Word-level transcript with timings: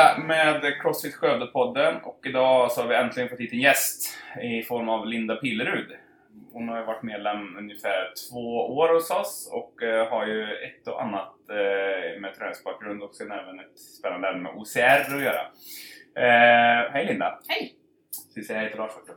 tillbaka 0.00 0.22
med 0.26 0.80
Crossfit 0.82 1.14
Skövde-podden 1.14 2.00
och 2.02 2.20
idag 2.26 2.72
så 2.72 2.80
har 2.80 2.88
vi 2.88 2.94
äntligen 2.94 3.28
fått 3.28 3.40
hit 3.40 3.52
en 3.52 3.60
gäst 3.60 4.18
i 4.42 4.62
form 4.62 4.88
av 4.88 5.06
Linda 5.06 5.36
Pillerud. 5.36 5.96
Hon 6.52 6.68
har 6.68 6.82
varit 6.82 7.02
medlem 7.02 7.56
ungefär 7.56 8.12
två 8.30 8.76
år 8.76 8.94
hos 8.94 9.10
oss 9.10 9.50
och 9.52 9.82
eh, 9.82 10.08
har 10.08 10.26
ju 10.26 10.42
ett 10.42 10.88
och 10.88 11.02
annat 11.02 11.34
eh, 11.50 12.20
med 12.20 12.34
träningsbakgrund 12.38 13.02
och 13.02 13.14
sen 13.14 13.32
även 13.32 13.60
ett 13.60 13.78
spännande 13.78 14.28
ämne 14.28 14.42
med 14.42 14.52
OCR 14.56 15.14
att 15.14 15.22
göra. 15.22 15.42
Eh, 16.16 16.92
hej 16.92 17.06
Linda! 17.06 17.38
Hej! 17.48 17.74
Ska 18.30 18.40
vi 18.40 18.46
säga 18.46 18.58
hej 18.58 18.70
till 18.70 18.78
Lars 18.78 18.92
också? 18.96 19.12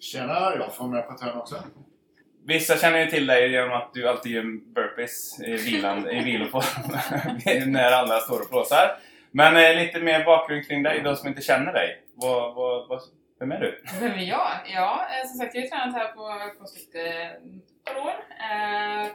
Tjena, 0.00 0.54
jag 0.58 0.74
får 0.74 0.88
med 0.88 1.08
på 1.08 1.14
törn 1.14 1.38
också. 1.38 1.56
Vissa 2.46 2.76
känner 2.76 2.98
ju 2.98 3.06
till 3.06 3.26
dig 3.26 3.50
genom 3.50 3.72
att 3.72 3.94
du 3.94 4.08
alltid 4.08 4.32
gör 4.32 4.74
burpees 4.74 5.40
i, 5.40 5.56
vilan, 5.56 6.10
i 6.10 6.24
viloform 6.24 6.92
när 7.72 7.92
alla 7.92 8.20
står 8.20 8.40
och 8.40 8.50
plåsar. 8.50 8.98
Men 9.36 9.56
eh, 9.56 9.82
lite 9.84 10.00
mer 10.00 10.24
bakgrund 10.24 10.66
kring 10.66 10.82
dig, 10.82 11.00
de 11.02 11.16
som 11.16 11.28
inte 11.28 11.42
känner 11.42 11.72
dig. 11.72 12.02
Vad, 12.14 12.54
vad, 12.54 12.88
vad, 12.88 13.00
vem 13.38 13.52
är 13.52 13.60
du? 13.60 13.82
Vem 14.00 14.12
är 14.12 14.28
jag? 14.28 14.50
Ja, 14.66 15.06
eh, 15.10 15.28
som 15.28 15.38
sagt 15.38 15.54
jag 15.54 15.60
har 15.60 15.64
ju 15.64 15.70
tränat 15.70 15.94
här 15.94 16.12
på 16.12 16.52
CrossFit 16.58 16.94
ett 16.94 17.36
eh, 17.86 17.94
par 17.94 18.00
år. 18.00 18.14
Eh, 18.50 19.06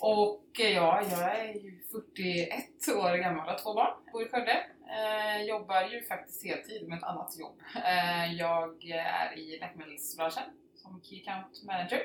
och 0.00 0.60
eh, 0.60 0.70
ja, 0.70 1.02
jag 1.10 1.38
är 1.38 1.54
ju 1.54 1.80
41 1.92 2.96
år 2.96 3.16
gammal 3.16 3.46
och 3.46 3.52
har 3.52 3.58
två 3.58 3.74
barn. 3.74 3.92
Bor 4.12 4.22
i 4.22 4.28
Skövde. 4.28 4.66
Eh, 4.96 5.42
jobbar 5.42 5.82
ju 5.82 6.02
faktiskt 6.04 6.46
heltid 6.46 6.88
med 6.88 6.98
ett 6.98 7.04
annat 7.04 7.38
jobb. 7.38 7.60
Eh, 7.84 8.34
jag 8.34 8.84
är 8.90 9.38
i 9.38 9.58
läkemedelsbranschen 9.60 10.44
som 10.74 11.02
Key 11.02 11.22
Account 11.22 11.62
Manager. 11.66 12.02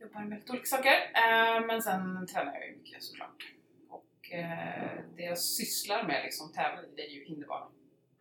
Jobbar 0.00 0.20
med 0.20 0.38
lite 0.38 0.52
olika 0.52 0.66
saker. 0.66 0.96
Eh, 1.14 1.66
men 1.66 1.82
sen 1.82 2.26
tränar 2.26 2.54
jag 2.54 2.66
ju 2.66 2.76
mycket 2.76 3.02
såklart. 3.02 3.57
Eh, 4.30 5.00
det 5.16 5.22
jag 5.22 5.38
sysslar 5.38 6.02
med, 6.02 6.22
liksom 6.24 6.52
tävlar 6.52 6.82
i, 6.82 6.88
det 6.96 7.02
är 7.02 7.10
ju 7.10 7.24
hinderbana. 7.24 7.66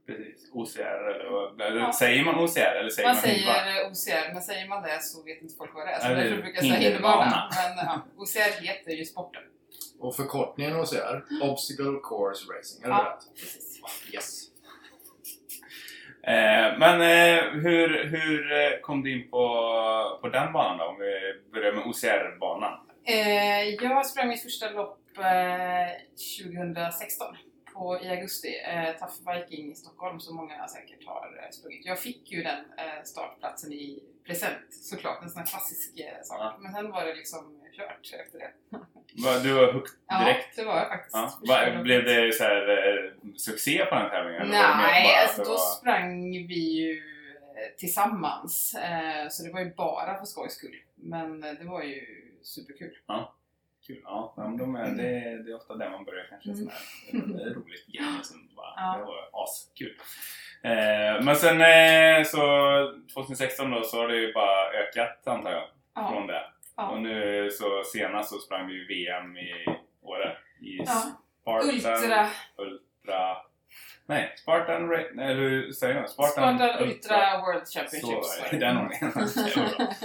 Precis. 0.06 0.50
OCR 0.54 0.80
eller, 0.82 1.62
eller 1.68 1.80
Ja. 1.82 1.94
säger 1.94 2.24
man 2.26 2.36
OCR 2.44 2.60
eller 2.60 2.90
säger 2.90 3.08
Man 3.08 3.16
man, 3.16 3.22
säger 3.24 3.82
eh, 3.86 3.92
OCR, 3.92 4.34
men 4.34 4.42
säger 4.42 4.68
man 4.68 4.84
det 4.84 5.02
så 5.02 5.24
vet 5.24 5.42
inte 5.42 5.56
folk 5.56 5.74
vad 5.74 5.88
det 5.88 5.92
är. 5.92 6.00
Så 6.00 6.08
därför 6.08 6.42
brukar 6.42 6.64
jag 6.64 6.78
säga 6.78 6.90
hinderbana. 6.90 7.50
Men 7.56 7.86
ja, 7.86 8.02
OCR 8.18 8.64
heter 8.66 8.92
ju 8.92 9.06
sporten. 9.06 9.44
Och 10.00 10.16
förkortningen 10.16 10.74
er, 10.76 11.24
Obstacle 11.42 12.00
Course 12.04 12.54
Racing, 12.54 12.84
är 12.84 12.88
det 12.90 12.94
Ja, 12.96 13.18
rätt? 13.20 13.40
precis. 13.42 13.82
Yes. 14.14 14.44
Eh, 16.24 16.78
men 16.80 17.02
eh, 17.02 17.44
hur, 17.52 18.04
hur 18.08 18.82
kom 18.82 19.04
du 19.04 19.12
in 19.12 19.30
på, 19.30 19.40
på 20.22 20.30
den 20.30 20.54
banan 20.54 20.78
då? 20.78 20.84
Om 20.86 21.00
vi 21.00 21.42
börjar 21.54 21.74
med 21.74 21.86
OCR-banan. 21.86 22.80
Eh, 23.06 23.64
jag 23.70 24.06
sprang 24.06 24.28
mitt 24.28 24.44
första 24.44 24.70
lopp 24.70 25.00
eh, 25.20 25.92
2016 26.66 27.36
på, 27.74 28.00
i 28.04 28.10
augusti. 28.10 28.48
Eh, 28.68 28.92
Tough 28.98 29.14
Viking 29.36 29.72
i 29.72 29.76
Stockholm 29.76 30.20
som 30.20 30.36
många 30.36 30.68
säkert 30.68 31.06
har 31.06 31.40
eh, 31.44 31.50
sprungit. 31.52 31.86
Jag 31.86 32.00
fick 32.00 32.32
ju 32.32 32.44
den 32.44 32.60
eh, 32.78 33.04
startplatsen 33.04 33.74
i 33.74 34.04
present 34.26 34.74
såklart, 34.74 35.24
en 35.24 35.30
sån 35.30 35.40
här 35.40 35.48
klassisk 35.48 36.00
eh, 36.00 36.22
sak. 36.24 36.38
Ja. 36.40 36.58
Men 36.60 36.74
sen 36.74 36.92
var 36.92 37.06
det 37.06 37.14
liksom 37.16 37.62
kört 37.78 38.14
efter 38.26 38.40
det. 38.40 38.52
Du 39.44 39.54
var 39.54 39.74
hooked 39.74 39.92
Ja, 40.08 40.20
direkt? 40.26 40.56
det 40.56 40.64
var 40.64 40.78
jag 40.78 40.88
faktiskt. 40.90 41.16
Ja. 41.44 41.82
Blev 41.84 42.04
det 42.06 42.34
så 42.34 42.44
här, 42.44 42.70
eh, 42.70 43.12
succé 43.38 43.86
på 43.86 43.96
den 43.96 44.10
tävlingen? 44.10 44.48
Nej, 44.50 45.16
alltså 45.24 45.44
då 45.44 45.50
var- 45.50 45.58
sprang 45.80 46.32
vi 46.32 46.78
ju 46.82 46.92
eh, 47.58 47.76
tillsammans. 47.78 48.76
Eh, 48.76 49.28
Så 49.30 49.44
det 49.44 49.52
var 49.54 49.60
ju 49.60 49.74
bara 49.76 50.18
för 50.18 50.26
skojs 50.26 50.54
skull. 50.54 50.76
Men 50.96 51.44
eh, 51.44 51.52
det 51.54 51.66
var 51.66 51.84
ju 51.84 52.02
superkul. 52.44 52.98
Kul. 53.88 54.02
Ja, 54.04 54.34
men 54.38 54.58
de 54.58 54.76
är, 54.76 54.88
det, 54.92 55.44
det 55.44 55.52
är 55.52 55.56
ofta 55.56 55.76
där 55.76 55.90
man 55.90 56.06
börjar 56.06 56.26
kanske. 56.30 56.50
Mm. 56.50 56.58
Sån 56.60 56.70
här, 57.32 57.38
det 57.38 57.44
är 57.50 57.54
roligt 57.54 57.86
och 58.20 58.26
sen 58.26 58.50
bara, 58.56 58.74
Ja. 58.78 58.98
det 58.98 59.04
var 59.06 59.44
askul. 59.44 59.96
Eh, 60.64 61.24
men 61.26 61.36
sen 61.36 61.62
eh, 61.62 62.24
så 62.24 62.42
2016 63.14 63.72
då 63.72 63.84
så 63.84 63.98
har 63.98 64.08
det 64.08 64.16
ju 64.18 64.34
bara 64.34 64.72
ökat 64.72 65.28
antar 65.28 65.52
jag 65.52 65.64
Ja. 65.96 66.10
från 66.12 66.28
det. 66.28 66.42
Ja. 66.78 66.90
Och 66.90 67.02
nu 67.02 67.50
så 67.52 67.84
senast 67.84 68.30
så 68.30 68.38
sprang 68.40 68.68
vi 68.68 68.86
VM 68.86 69.38
i 69.38 69.66
Åre. 70.02 70.38
I 70.62 70.78
Ja. 70.78 71.04
Spartan 71.42 71.70
Ultra, 71.70 72.30
Ultra... 72.58 73.38
Nej, 74.06 74.34
Spartan... 74.38 74.92
Eller 75.20 75.36
hur 75.36 75.72
säger 75.72 75.96
man? 75.96 76.08
Spartan, 76.08 76.58
Spartan 76.58 76.84
Ultra 76.88 77.42
World 77.42 77.68
Så 77.68 77.80
Championships. 77.80 78.40
var 78.42 78.50
det. 78.52 78.66
Den 78.66 78.78
ordningen. 78.78 79.12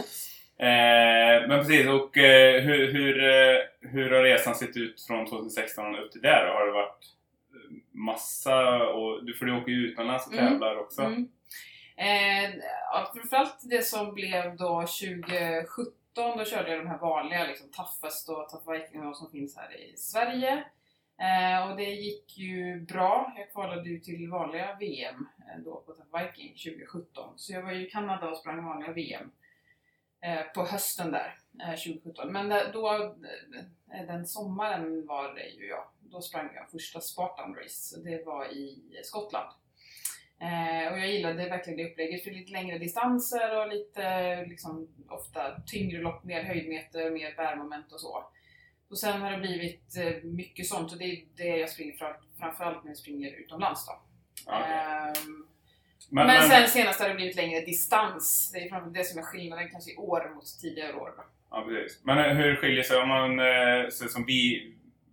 Eh, 0.62 1.48
men 1.48 1.58
precis, 1.58 1.88
och 1.88 2.18
eh, 2.18 2.60
hur, 2.62 2.92
hur, 2.92 3.24
eh, 3.24 3.58
hur 3.80 4.10
har 4.10 4.22
resan 4.22 4.54
sett 4.54 4.76
ut 4.76 5.02
från 5.06 5.26
2016 5.26 5.96
upp 5.96 6.12
till 6.12 6.20
där? 6.22 6.46
Har 6.46 6.66
det 6.66 6.72
varit 6.72 7.04
eh, 7.54 7.76
massa, 7.92 8.86
och, 8.88 9.24
du- 9.24 9.34
för 9.34 9.46
du 9.46 9.56
åker 9.56 9.72
ju 9.72 9.86
utomlands 9.86 10.26
och 10.26 10.32
Mm. 10.32 10.46
tävlar 10.52 10.76
också. 10.76 11.02
Mm. 11.02 11.28
Eh, 11.96 12.50
ja, 12.92 13.12
framförallt 13.14 13.56
det 13.70 13.82
som 13.86 14.14
blev 14.14 14.56
då 14.56 14.80
2017, 14.86 16.38
då 16.38 16.44
körde 16.44 16.70
jag 16.70 16.78
de 16.80 16.86
här 16.88 16.98
vanliga, 16.98 17.46
liksom 17.46 17.68
Toughest 17.70 18.28
och 18.28 18.48
Tough 18.48 18.72
Viking 18.72 19.14
som 19.14 19.30
finns 19.30 19.56
här 19.56 19.76
i 19.80 19.96
Sverige. 19.96 20.64
Eh, 21.22 21.70
och 21.70 21.76
det 21.76 21.84
gick 21.90 22.38
ju 22.38 22.80
bra. 22.80 23.32
Jag 23.36 23.52
kvalade 23.52 23.88
ju 23.88 23.98
till 24.00 24.28
vanliga 24.30 24.76
VM 24.80 25.26
då 25.64 25.82
på 25.86 25.92
Tough 25.92 26.18
Viking 26.24 26.54
2017. 26.72 27.32
Så 27.36 27.52
jag 27.52 27.62
var 27.62 27.72
ju 27.72 27.86
i 27.86 27.90
Kanada 27.90 28.28
och 28.30 28.36
sprang 28.36 28.64
vanliga 28.64 28.92
VM 28.92 29.30
på 30.54 30.64
hösten 30.64 31.10
där, 31.10 31.38
eh, 31.62 31.74
2017. 31.76 32.32
Men 32.32 32.48
där- 32.48 32.72
då, 32.72 32.92
eh, 33.94 34.06
den 34.06 34.26
sommaren 34.26 35.06
var 35.06 35.34
det 35.34 35.46
ju 35.48 35.66
jag. 35.68 35.84
Då 36.00 36.20
sprang 36.20 36.50
jag 36.54 36.70
första 36.70 37.00
Spartan 37.00 37.54
Race. 37.54 38.00
Det 38.04 38.24
var 38.26 38.46
i 38.52 38.78
Skottland. 39.04 39.48
Eh, 40.40 40.92
och 40.92 40.98
jag 40.98 41.08
gillade 41.10 41.48
verkligen 41.48 41.76
det 41.76 41.90
upplägget 41.90 42.24
för 42.24 42.30
lite 42.30 42.52
längre 42.52 42.78
distanser 42.78 43.60
och 43.60 43.68
lite 43.68 44.36
liksom, 44.46 44.88
ofta 45.08 45.60
tyngre 45.66 45.98
lopp, 46.00 46.24
mer 46.24 46.42
höjdmeter, 46.42 47.10
mer 47.10 47.34
bärmoment 47.36 47.92
och 47.92 48.00
så. 48.00 48.24
Och 48.90 48.98
sen 48.98 49.20
har 49.22 49.30
det 49.30 49.38
blivit 49.38 49.96
eh, 49.96 50.22
mycket 50.22 50.66
sånt 50.66 50.92
och 50.92 50.98
det 50.98 51.04
är 51.04 51.24
det 51.36 51.56
jag 51.56 51.70
springer 51.70 51.92
fram, 51.96 52.14
framförallt 52.38 52.84
när 52.84 52.90
jag 52.90 52.96
springer 52.98 53.30
utomlands 53.32 53.86
då. 53.86 53.92
Ja, 54.46 55.10
okej. 55.10 55.22
Men, 56.14 56.26
men, 56.26 56.36
men, 56.36 56.48
sen 56.50 56.68
senast 56.68 57.00
har 57.00 57.08
det 57.08 57.14
blivit 57.14 57.36
längre 57.36 57.60
distans. 57.60 58.50
Det 58.54 58.58
är 58.58 58.68
framför 58.68 58.90
det 58.90 59.04
som 59.04 59.18
är 59.18 59.22
skillnaden 59.22 59.68
kanske 59.70 59.90
i 59.92 59.96
år 59.96 60.34
mot 60.34 60.44
tidigare 60.60 60.94
år. 60.94 61.12
Då. 61.16 61.22
ja, 61.50 61.64
precis. 61.68 62.00
men 62.04 62.18
eh, 62.18 62.36
hur 62.36 62.56
skiljer 62.56 62.82
sig 62.82 62.96
om 62.96 63.08
man, 63.08 63.38
eh, 63.38 63.88
så 63.90 64.08
som 64.08 64.24
vi 64.26 64.72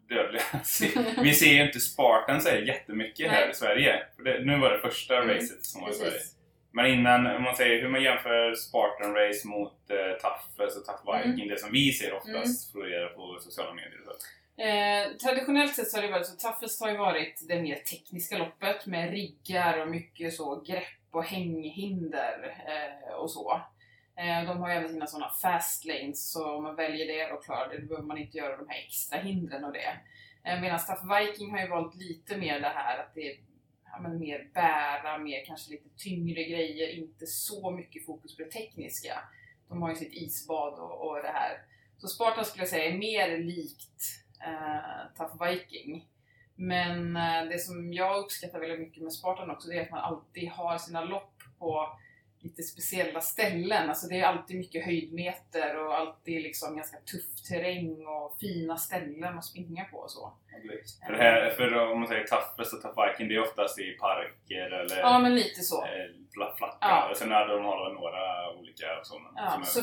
dödliga, 0.09 0.43
vi 1.23 1.33
ser 1.33 1.53
ju 1.53 1.65
inte 1.65 1.79
Spartan 1.79 2.41
så 2.41 2.49
här 2.49 2.57
jättemycket 2.57 3.31
här 3.31 3.41
Nej. 3.41 3.51
i 3.51 3.53
Sverige. 3.53 4.03
Det, 4.23 4.39
nu 4.45 4.59
var 4.59 4.69
det 4.69 4.79
första 4.79 5.17
Mm, 5.17 5.35
racet 5.35 5.65
som 5.65 5.81
var 5.81 5.89
i 5.89 5.93
Sverige. 5.93 6.19
Men 6.71 6.85
innan, 6.85 7.35
om 7.35 7.43
man 7.43 7.55
säger 7.55 7.81
hur 7.81 7.89
man 7.89 8.03
jämför 8.03 8.55
Spartan 8.55 9.15
Race 9.15 9.47
mot 9.47 9.89
eh, 9.89 9.97
Toughest 10.21 10.77
och 10.77 10.85
Tough 10.85 11.03
Viking, 11.17 11.47
det 11.47 11.59
som 11.59 11.71
vi 11.71 11.91
ser 11.91 12.13
oftast 12.13 12.71
florera 12.71 13.09
på 13.09 13.37
sociala 13.41 13.73
medier. 13.73 14.01
Så. 14.05 14.11
Eh, 14.59 15.17
traditionellt 15.17 15.75
sett 15.75 15.87
så 15.87 15.97
har 15.97 16.01
det 16.01 16.11
varit 16.11 16.27
så 16.27 16.35
Toughest 16.35 16.81
har 16.81 16.91
ju 16.91 16.97
varit 16.97 17.47
det 17.47 17.61
mer 17.61 17.75
tekniska 17.75 18.37
loppet 18.37 18.85
med 18.85 19.09
riggar 19.09 19.81
och 19.81 19.87
mycket 19.87 20.33
så 20.33 20.61
grepp 20.61 21.07
och 21.11 21.23
hänghinder 21.23 22.63
eh, 22.67 23.13
och 23.13 23.31
så. 23.31 23.61
Eh, 24.15 24.47
de 24.47 24.57
har 24.57 24.69
ju 24.69 24.75
även 24.75 24.89
sina 24.89 25.07
sådana 25.07 25.29
fast 25.41 25.85
lanes 25.85 26.31
så 26.31 26.55
om 26.55 26.63
man 26.63 26.75
väljer 26.75 27.07
det 27.07 27.33
och 27.33 27.43
klarar 27.43 27.69
det 27.69 27.77
då 27.77 27.87
behöver 27.87 28.07
man 28.07 28.17
inte 28.17 28.37
göra 28.37 28.57
de 28.57 28.69
här 28.69 28.79
extra 28.85 29.19
hindren 29.19 29.63
och 29.63 29.73
det. 29.73 29.97
Eh, 30.43 30.61
Medan 30.61 30.79
Tough 30.79 31.19
Viking 31.19 31.51
har 31.51 31.59
ju 31.59 31.67
valt 31.67 31.95
lite 31.95 32.37
mer 32.37 32.59
det 32.59 32.73
här 32.75 32.97
att 32.99 33.13
det 33.15 33.31
är 33.31 33.39
ja, 33.85 33.99
men 34.01 34.19
mer 34.19 34.49
bära, 34.53 35.17
mer 35.17 35.45
kanske 35.45 35.71
lite 35.71 35.89
tyngre 35.97 36.43
grejer, 36.43 36.89
inte 36.89 37.27
så 37.27 37.71
mycket 37.71 38.05
fokus 38.05 38.37
på 38.37 38.43
det 38.43 38.51
tekniska. 38.51 39.19
De 39.69 39.81
har 39.81 39.89
ju 39.89 39.95
sitt 39.95 40.13
isbad 40.13 40.79
och, 40.79 41.07
och 41.07 41.15
det 41.15 41.31
här. 41.33 41.61
Så 41.97 42.07
Spartan 42.07 42.45
skulle 42.45 42.61
jag 42.61 42.69
säga 42.69 42.85
är 42.85 42.97
mer 42.97 43.37
likt 43.37 44.28
eh, 44.43 45.17
Tough 45.17 45.43
Viking. 45.47 46.05
Men 46.55 47.15
eh, 47.17 47.43
det 47.49 47.59
som 47.59 47.93
jag 47.93 48.17
uppskattar 48.19 48.59
väldigt 48.59 48.79
mycket 48.79 49.03
med 49.03 49.13
Spartan 49.13 49.49
också 49.51 49.67
det 49.69 49.77
är 49.77 49.81
att 49.81 49.91
man 49.91 49.99
alltid 49.99 50.49
har 50.49 50.77
sina 50.77 51.03
lopp 51.03 51.33
på 51.59 51.97
lite 52.41 52.63
speciella 52.63 53.21
ställen. 53.21 53.89
Alltså 53.89 54.07
det 54.07 54.19
är 54.19 54.23
alltid 54.25 54.57
mycket 54.57 54.85
höjdmeter 54.85 55.77
och 55.85 55.97
alltid 55.97 56.41
liksom 56.43 56.75
ganska 56.75 56.97
tuff 56.97 57.41
terräng 57.49 58.07
och 58.07 58.37
fina 58.39 58.77
ställen 58.77 59.37
att 59.37 59.45
springa 59.45 59.85
på 59.85 59.97
och 59.97 60.11
så. 60.11 60.33
För, 61.05 61.13
det 61.13 61.17
här, 61.23 61.49
för 61.49 61.91
om 61.91 61.99
man 61.99 62.07
säger 62.07 62.23
Toughest 62.27 62.73
och 62.73 62.81
Tough 62.81 63.07
Viking, 63.07 63.27
det 63.27 63.35
är 63.35 63.41
oftast 63.41 63.79
i 63.79 63.91
parker 63.91 64.71
eller 64.71 64.97
Ja 64.99 65.19
men 65.19 65.35
lite 65.35 65.61
så. 65.61 65.85
eh, 65.85 65.89
fla- 66.35 66.55
flacka. 66.57 66.77
Ja. 66.81 67.13
Sen 67.15 67.31
hade 67.31 67.53
de 67.53 67.65
har 67.65 67.93
några 67.93 68.53
olika 68.59 68.85
sådana. 69.03 69.29
Ja, 69.35 69.51
som 69.51 69.61
är 69.61 69.65
så-. 69.65 69.81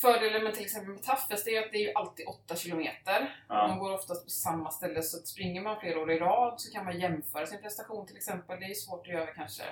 Fördelen 0.00 0.44
med 0.44 0.54
till 0.54 0.64
exempel 0.64 0.90
med 0.92 1.02
Toughest 1.02 1.48
är 1.48 1.62
att 1.62 1.72
det 1.72 1.78
är 1.78 1.82
ju 1.88 1.92
alltid 1.94 2.26
8 2.26 2.56
kilometer. 2.56 3.44
Ja. 3.48 3.66
De 3.68 3.78
går 3.78 3.92
oftast 3.94 4.24
på 4.24 4.30
samma 4.30 4.70
ställe 4.70 5.02
så 5.02 5.16
att 5.16 5.26
springer 5.26 5.62
man 5.62 5.80
flera 5.80 6.00
år 6.00 6.12
i 6.12 6.18
rad 6.18 6.60
så 6.60 6.72
kan 6.72 6.84
man 6.84 7.00
jämföra 7.00 7.46
sin 7.46 7.60
prestation 7.62 8.06
till 8.06 8.16
exempel. 8.16 8.60
Det 8.60 8.66
är 8.66 8.74
svårt 8.74 9.06
att 9.06 9.12
göra 9.12 9.26
kanske 9.26 9.62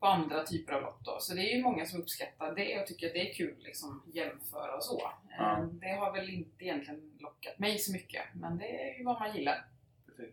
på 0.00 0.06
andra 0.06 0.44
typer 0.44 0.72
av 0.72 0.82
lopp 0.82 0.98
då. 1.04 1.16
Så 1.20 1.34
det 1.34 1.52
är 1.52 1.56
ju 1.56 1.62
många 1.62 1.86
som 1.86 2.00
uppskattar 2.00 2.54
det 2.54 2.80
och 2.80 2.86
tycker 2.86 3.06
att 3.06 3.12
det 3.12 3.30
är 3.30 3.34
kul 3.34 3.56
liksom 3.58 4.02
jämföra 4.14 4.76
och 4.76 4.84
så. 4.84 5.10
Ja. 5.38 5.58
Eh, 5.58 5.64
Det 5.64 5.92
har 5.92 6.12
väl 6.12 6.30
inte 6.30 6.64
egentligen 6.64 7.12
lockat 7.18 7.58
mig 7.58 7.78
så 7.78 7.92
mycket 7.92 8.22
men 8.34 8.58
det 8.58 8.82
är 8.92 8.98
ju 8.98 9.04
vad 9.04 9.20
man 9.20 9.36
gillar. 9.36 9.64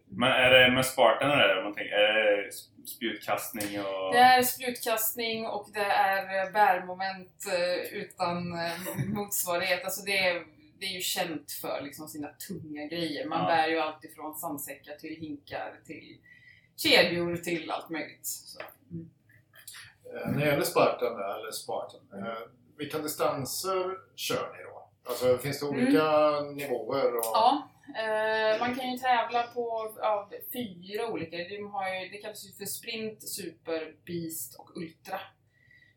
Men 0.06 0.32
är 0.32 0.50
det 0.50 0.72
med 0.72 0.86
Spartan 0.86 1.32
är 1.32 1.48
det, 1.48 1.58
om 1.58 1.64
man 1.64 1.74
tänker, 1.74 1.94
är 1.94 2.38
det 2.44 2.52
spjutkastning 2.88 3.80
och... 3.80 4.14
Det 4.14 4.20
är 4.20 4.44
spjutkastning 4.44 5.46
och 5.48 5.68
det 5.74 5.80
är 5.80 6.52
bärmoment 6.52 7.46
eh, 7.54 7.94
utan 8.00 8.54
eh, 8.60 8.72
motsvarighet. 9.08 9.84
Alltså 9.86 10.02
det, 10.06 10.18
är, 10.18 10.46
det 10.80 10.86
är 10.86 10.90
ju 10.94 11.02
känt 11.02 11.52
för 11.52 11.82
liksom 11.82 12.08
sina 12.08 12.28
tunga 12.48 12.86
grejer. 12.86 13.26
Man 13.28 13.40
Ja. 13.42 13.48
bär 13.48 13.68
ju 13.68 13.80
allt 13.80 14.04
ifrån 14.04 14.36
sandsäckar 14.36 14.96
till 14.96 15.16
hinkar 15.16 15.74
till 15.86 16.18
kedjor 16.78 17.36
till 17.38 17.72
allt 17.72 17.90
möjligt. 17.90 18.26
Så. 18.26 18.60
Mm. 18.92 19.10
Eh, 20.16 20.32
När 20.32 20.40
det 20.46 20.52
gäller 20.52 20.64
Spartan, 20.64 21.14
eller 21.14 21.52
Spartan, 21.52 22.02
vilka 22.78 22.98
distanser 23.00 23.98
kör 24.16 24.54
ni 24.58 24.64
då? 24.64 24.90
Alltså 25.10 25.38
finns 25.38 25.60
det 25.60 25.66
olika 25.66 26.02
nivåer? 26.42 27.18
Och... 27.18 27.24
Ja, 27.24 27.70
eh, 27.96 28.60
man 28.60 28.76
kan 28.76 28.92
ju 28.92 28.98
tävla 28.98 29.44
på 29.44 29.96
ja, 29.98 30.30
fyra 30.54 31.08
olika. 31.08 31.38
De 31.38 31.72
har 31.72 31.96
ju, 31.96 32.10
det 32.10 32.18
kallas 32.18 32.48
ju 32.48 32.54
för 32.54 32.66
sprint, 32.66 33.30
super, 33.30 33.96
beast 34.06 34.56
och 34.60 34.78
ultra. 34.78 35.22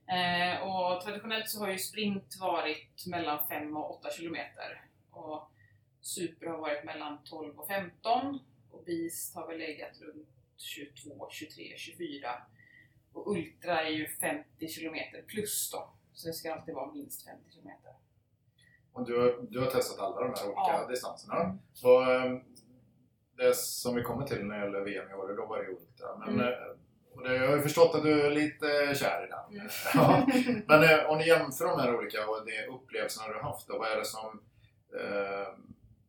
Eh, 0.07 0.63
och 0.63 1.01
traditionellt 1.01 1.49
så 1.49 1.61
har 1.61 1.71
ju 1.71 1.79
sprint 1.79 2.37
varit 2.41 3.07
mellan 3.07 3.47
5 3.49 3.77
och 3.77 3.99
8 3.99 4.11
kilometer. 4.11 4.85
Och 5.11 5.51
super 6.01 6.47
har 6.47 6.59
varit 6.59 6.85
mellan 6.85 7.19
12 7.25 7.59
och 7.59 7.69
15. 7.69 8.39
Och 8.71 8.85
beast 8.85 9.35
har 9.35 9.47
väl 9.47 9.59
legat 9.59 10.01
runt 10.01 10.29
22, 10.57 11.29
23, 11.31 11.75
24. 11.77 12.43
Och 13.13 13.31
ultra 13.31 13.83
är 13.83 13.91
ju 13.91 14.09
50 14.09 14.69
kilometer 14.69 15.23
plus 15.23 15.71
då. 15.71 15.93
Så 16.13 16.29
det 16.29 16.35
ska 16.35 16.55
alltid 16.55 16.75
vara 16.75 16.93
minst 16.93 17.25
50 17.25 17.51
kilometer. 17.51 17.93
Och 18.93 19.07
du, 19.07 19.21
har- 19.21 19.37
du 19.51 19.59
har 19.61 19.67
testat 19.67 19.99
alla 20.01 20.21
de 20.21 20.25
här 20.27 20.47
olika 20.47 20.53
Ja. 20.83 20.87
distanserna. 20.89 21.41
Mm. 21.41 21.59
Och, 21.85 22.03
eh, 22.13 22.37
det 23.37 23.57
som 23.57 23.95
vi 23.95 24.03
kommer 24.03 24.27
till 24.27 24.45
när 24.47 24.59
det 24.59 24.65
gäller 24.65 24.81
VM 24.81 25.11
i 25.11 25.15
år, 25.15 25.37
då 25.37 25.47
var 25.47 25.59
det 25.59 25.69
Ultra. 25.69 26.17
Men, 26.19 26.29
Mm. 26.35 26.47
eh, 26.47 26.55
och 27.15 27.23
det, 27.23 27.37
jag 27.37 27.49
har 27.49 27.57
ju 27.57 27.63
förstått 27.63 27.95
att 27.95 28.03
du 28.03 28.23
är 28.27 28.31
lite 28.31 28.95
kär 28.95 29.25
i 29.25 29.29
den. 29.31 29.61
Mm. 29.61 29.69
Ja. 29.95 30.27
Men 30.67 30.83
eh, 30.83 31.11
om 31.11 31.19
ni 31.19 31.27
jämför 31.29 31.65
de 31.65 31.81
här 31.81 31.95
olika 31.97 32.29
och 32.29 32.47
de 32.47 32.67
upplevelserna 32.75 33.29
du 33.29 33.35
har 33.35 33.43
haft, 33.43 33.69
då, 33.69 33.79
vad 33.79 33.91
är 33.93 33.97
det 33.97 34.05
som... 34.05 34.41
Eh, 35.01 35.49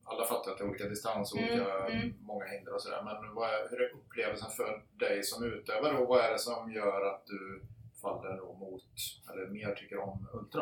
alla 0.06 0.26
fattar 0.26 0.52
att 0.52 0.58
det 0.58 0.64
är 0.64 0.70
olika 0.70 0.90
distans 0.90 1.34
och 1.34 1.40
Mm, 1.40 1.54
olika, 1.54 1.86
mm. 1.88 2.14
många 2.22 2.46
hinder 2.46 2.74
och 2.74 2.82
sådär. 2.82 3.02
Men 3.06 3.34
vad 3.36 3.50
är, 3.50 3.70
hur 3.70 3.82
är 3.82 3.94
upplevelsen 3.94 4.50
för 4.52 4.84
dig 4.92 5.24
som 5.24 5.44
utövare 5.44 5.98
och 5.98 6.08
vad 6.08 6.20
är 6.26 6.32
det 6.32 6.40
som 6.40 6.72
gör 6.72 7.06
att 7.06 7.26
du 7.26 7.62
faller 8.04 8.38
då 8.38 8.54
mot, 8.54 8.84
eller 9.32 9.48
mer 9.48 9.76
tycker 9.76 10.00
om 10.00 10.28
Ultra? 10.34 10.62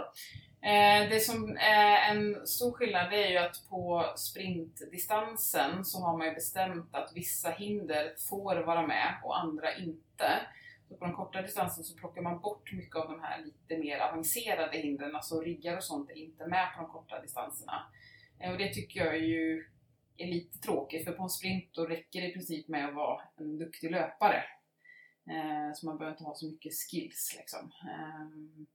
Eh, 0.72 1.10
det 1.10 1.20
som 1.20 1.58
är 1.58 2.12
en 2.12 2.48
stor 2.48 2.72
skillnad 2.72 3.12
det 3.12 3.28
är 3.28 3.32
ju 3.32 3.38
att 3.38 3.70
på 3.70 4.14
sprintdistansen 4.16 5.86
så 5.86 6.00
har 6.00 6.18
man 6.18 6.28
ju 6.28 6.34
bestämt 6.34 6.96
att 6.96 7.12
vissa 7.16 7.50
hinder 7.50 8.16
får 8.30 8.56
vara 8.56 8.88
med 8.88 9.16
och 9.24 9.40
andra 9.40 9.78
inte. 9.78 10.30
Så 10.90 10.98
på 10.98 11.06
den 11.06 11.16
korta 11.16 11.42
distansen 11.42 11.84
så 11.84 11.98
plockar 11.98 12.22
man 12.22 12.40
bort 12.42 12.74
mycket 12.74 12.96
av 12.96 13.08
de 13.12 13.22
här 13.22 13.42
lite 13.46 13.78
mer 13.78 14.00
avancerade 14.00 14.78
hindren, 14.78 15.16
alltså 15.16 15.42
riggar 15.42 15.78
och 15.78 15.84
sånt 15.84 16.10
är 16.10 16.18
inte 16.18 16.48
med 16.48 16.68
på 16.76 16.82
de 16.82 16.92
korta 16.92 17.22
distanserna. 17.22 17.84
Eh, 18.40 18.52
och 18.52 18.58
det 18.58 18.74
tycker 18.74 19.06
jag 19.06 19.20
ju 19.20 19.66
är 20.18 20.28
lite 20.28 20.58
tråkigt 20.58 21.06
för 21.06 21.12
på 21.12 21.24
en 21.24 21.30
sprint 21.30 21.74
då 21.74 21.86
räcker 21.86 22.22
det 22.22 22.28
i 22.28 22.34
princip 22.34 22.68
med 22.68 22.88
att 22.88 22.96
vara 22.96 23.22
en 23.38 23.58
duktig 23.58 23.92
löpare. 23.92 24.44
Eh, 25.30 25.74
så 25.76 25.86
man 25.86 25.98
behöver 25.98 26.14
inte 26.14 26.24
ha 26.24 26.36
så 26.36 26.46
mycket 26.48 26.74
skills 26.74 27.36
liksom. 27.38 27.72
Ehm, 27.92 28.66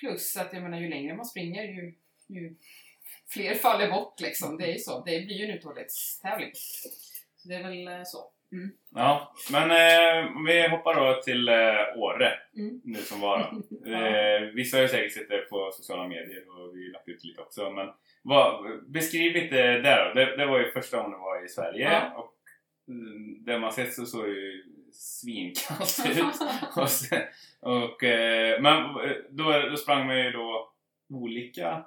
Plus 0.00 0.36
att 0.36 0.52
jag 0.52 0.62
menar, 0.62 0.80
ju 0.80 0.88
längre 0.88 1.14
man 1.16 1.24
springer 1.26 1.62
ju, 1.64 1.94
ju 2.28 2.54
fler 3.32 3.54
faller 3.54 3.90
bort 3.90 4.20
liksom. 4.20 4.56
Det 4.58 4.64
är 4.64 4.72
ju 4.72 4.78
så. 4.78 5.04
Det 5.04 5.20
blir 5.26 5.36
ju 5.36 5.44
en 5.44 5.56
uthållighetstävling. 5.58 6.50
Så 7.36 7.48
det 7.48 7.54
är 7.54 7.62
väl 7.62 7.88
eh, 7.88 8.02
så. 8.04 8.30
Mm. 8.52 8.70
Ja, 8.94 9.34
men 9.52 9.70
eh, 9.70 10.30
vi 10.46 10.68
hoppar 10.68 10.94
då 10.94 11.22
till 11.22 11.48
eh, 11.48 11.98
Åre 11.98 12.32
Mm. 12.56 12.80
nu 12.84 12.98
som 12.98 13.20
var. 13.20 13.40
Eh, 13.86 14.40
vissa 14.40 14.76
har 14.76 14.82
ju 14.82 14.88
säkert 14.88 15.12
sett 15.12 15.28
det 15.28 15.38
på 15.50 15.70
sociala 15.72 16.08
medier 16.08 16.48
och 16.48 16.76
vi 16.76 16.84
har 16.86 16.92
lagt 16.92 17.08
ut 17.08 17.24
lite 17.24 17.40
också. 17.42 17.70
Men 17.70 17.88
vad, 18.22 18.64
beskriv 18.90 19.32
lite 19.32 19.56
där 19.78 20.08
då. 20.08 20.14
Det, 20.14 20.36
det 20.36 20.46
var 20.46 20.58
ju 20.58 20.70
första 20.70 20.96
gången 20.96 21.12
du 21.12 21.18
var 21.18 21.44
i 21.44 21.48
Sverige 21.48 21.84
Ja. 21.92 22.12
och 22.16 22.34
mm, 22.88 23.44
det 23.44 23.58
man 23.58 23.72
sett 23.72 23.94
så 23.94 24.06
såg 24.06 24.28
ju 24.28 24.64
svinkallt 24.94 26.06
ut. 26.06 26.76
och 26.76 26.90
sen, 26.90 27.22
och, 27.60 28.02
eh, 28.04 28.60
men 28.60 28.94
då, 29.30 29.68
då 29.70 29.76
sprang 29.76 30.06
man 30.06 30.18
ju 30.18 30.30
då 30.30 30.72
olika. 31.08 31.84